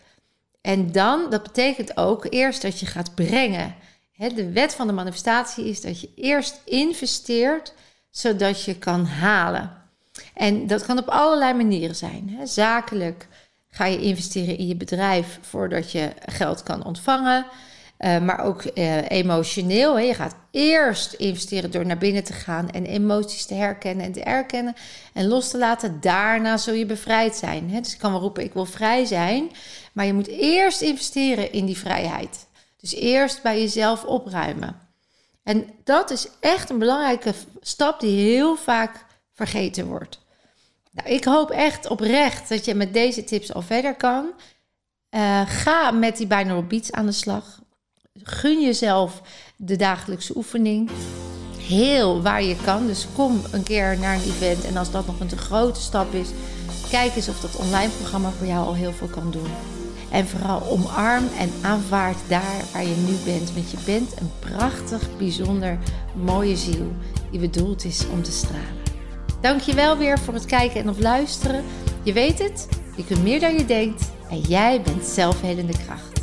En 0.61 0.91
dan, 0.91 1.29
dat 1.29 1.43
betekent 1.43 1.97
ook 1.97 2.25
eerst 2.29 2.61
dat 2.61 2.79
je 2.79 2.85
gaat 2.85 3.15
brengen. 3.15 3.75
De 4.17 4.51
wet 4.51 4.75
van 4.75 4.87
de 4.87 4.93
manifestatie 4.93 5.65
is 5.65 5.81
dat 5.81 6.01
je 6.01 6.09
eerst 6.15 6.61
investeert 6.65 7.73
zodat 8.09 8.63
je 8.63 8.77
kan 8.77 9.05
halen. 9.05 9.71
En 10.33 10.67
dat 10.67 10.85
kan 10.85 10.97
op 10.97 11.07
allerlei 11.07 11.53
manieren 11.53 11.95
zijn. 11.95 12.37
Zakelijk 12.43 13.27
ga 13.69 13.85
je 13.85 14.01
investeren 14.01 14.57
in 14.57 14.67
je 14.67 14.75
bedrijf 14.75 15.39
voordat 15.41 15.91
je 15.91 16.09
geld 16.25 16.63
kan 16.63 16.85
ontvangen. 16.85 17.45
Uh, 17.99 18.19
maar 18.19 18.43
ook 18.43 18.63
uh, 18.73 19.09
emotioneel. 19.09 19.99
Je 19.99 20.13
gaat 20.13 20.35
eerst 20.51 21.13
investeren 21.13 21.71
door 21.71 21.85
naar 21.85 21.97
binnen 21.97 22.23
te 22.23 22.33
gaan 22.33 22.69
en 22.69 22.85
emoties 22.85 23.45
te 23.45 23.53
herkennen 23.53 24.05
en 24.05 24.11
te 24.11 24.23
erkennen 24.23 24.75
en 25.13 25.27
los 25.27 25.49
te 25.49 25.57
laten. 25.57 25.97
Daarna 26.01 26.57
zul 26.57 26.73
je 26.73 26.85
bevrijd 26.85 27.35
zijn. 27.35 27.81
Dus 27.81 27.93
ik 27.93 27.99
kan 27.99 28.11
wel 28.11 28.21
roepen, 28.21 28.43
ik 28.43 28.53
wil 28.53 28.65
vrij 28.65 29.05
zijn. 29.05 29.51
Maar 29.93 30.05
je 30.05 30.13
moet 30.13 30.27
eerst 30.27 30.81
investeren 30.81 31.51
in 31.51 31.65
die 31.65 31.77
vrijheid. 31.77 32.46
Dus 32.89 32.99
eerst 32.99 33.41
bij 33.41 33.59
jezelf 33.59 34.03
opruimen. 34.03 34.79
En 35.43 35.69
dat 35.83 36.09
is 36.09 36.27
echt 36.39 36.69
een 36.69 36.79
belangrijke 36.79 37.33
stap 37.61 37.99
die 37.99 38.19
heel 38.19 38.55
vaak 38.55 39.05
vergeten 39.33 39.87
wordt. 39.87 40.19
Nou, 40.91 41.09
ik 41.09 41.23
hoop 41.23 41.49
echt 41.49 41.89
oprecht 41.89 42.49
dat 42.49 42.65
je 42.65 42.75
met 42.75 42.93
deze 42.93 43.23
tips 43.23 43.53
al 43.53 43.61
verder 43.61 43.95
kan. 43.95 44.29
Uh, 45.09 45.41
ga 45.45 45.91
met 45.91 46.17
die 46.17 46.27
binaural 46.27 46.63
beats 46.63 46.91
aan 46.91 47.05
de 47.05 47.11
slag 47.11 47.59
gun 48.23 48.61
jezelf 48.61 49.21
de 49.55 49.75
dagelijkse 49.75 50.37
oefening. 50.37 50.89
heel 51.57 52.21
waar 52.21 52.43
je 52.43 52.55
kan. 52.55 52.87
Dus 52.87 53.07
kom 53.15 53.41
een 53.51 53.63
keer 53.63 53.97
naar 53.99 54.15
een 54.15 54.23
event. 54.23 54.63
En 54.63 54.77
als 54.77 54.91
dat 54.91 55.05
nog 55.05 55.19
een 55.19 55.27
te 55.27 55.37
grote 55.37 55.81
stap 55.81 56.13
is, 56.13 56.29
kijk 56.89 57.15
eens 57.15 57.29
of 57.29 57.39
dat 57.39 57.55
online 57.55 57.89
programma 57.89 58.29
voor 58.29 58.47
jou 58.47 58.65
al 58.65 58.75
heel 58.75 58.93
veel 58.93 59.07
kan 59.07 59.31
doen. 59.31 59.49
En 60.11 60.27
vooral 60.27 60.61
omarm 60.69 61.23
en 61.39 61.51
aanvaard 61.61 62.17
daar 62.27 62.63
waar 62.73 62.83
je 62.85 62.95
nu 62.95 63.31
bent. 63.33 63.53
Want 63.53 63.71
je 63.71 63.77
bent 63.85 64.19
een 64.19 64.31
prachtig, 64.39 65.17
bijzonder, 65.17 65.77
mooie 66.15 66.55
ziel 66.55 66.91
die 67.31 67.39
bedoeld 67.39 67.83
is 67.83 68.07
om 68.11 68.23
te 68.23 68.31
stralen. 68.31 68.85
Dankjewel 69.41 69.97
weer 69.97 70.19
voor 70.19 70.33
het 70.33 70.45
kijken 70.45 70.81
en 70.81 70.89
of 70.89 70.99
luisteren. 70.99 71.63
Je 72.03 72.13
weet 72.13 72.39
het, 72.39 72.67
je 72.95 73.05
kunt 73.05 73.23
meer 73.23 73.39
dan 73.39 73.53
je 73.53 73.65
denkt 73.65 74.11
en 74.29 74.39
jij 74.39 74.81
bent 74.81 75.05
zelfhelende 75.05 75.73
kracht. 75.85 76.16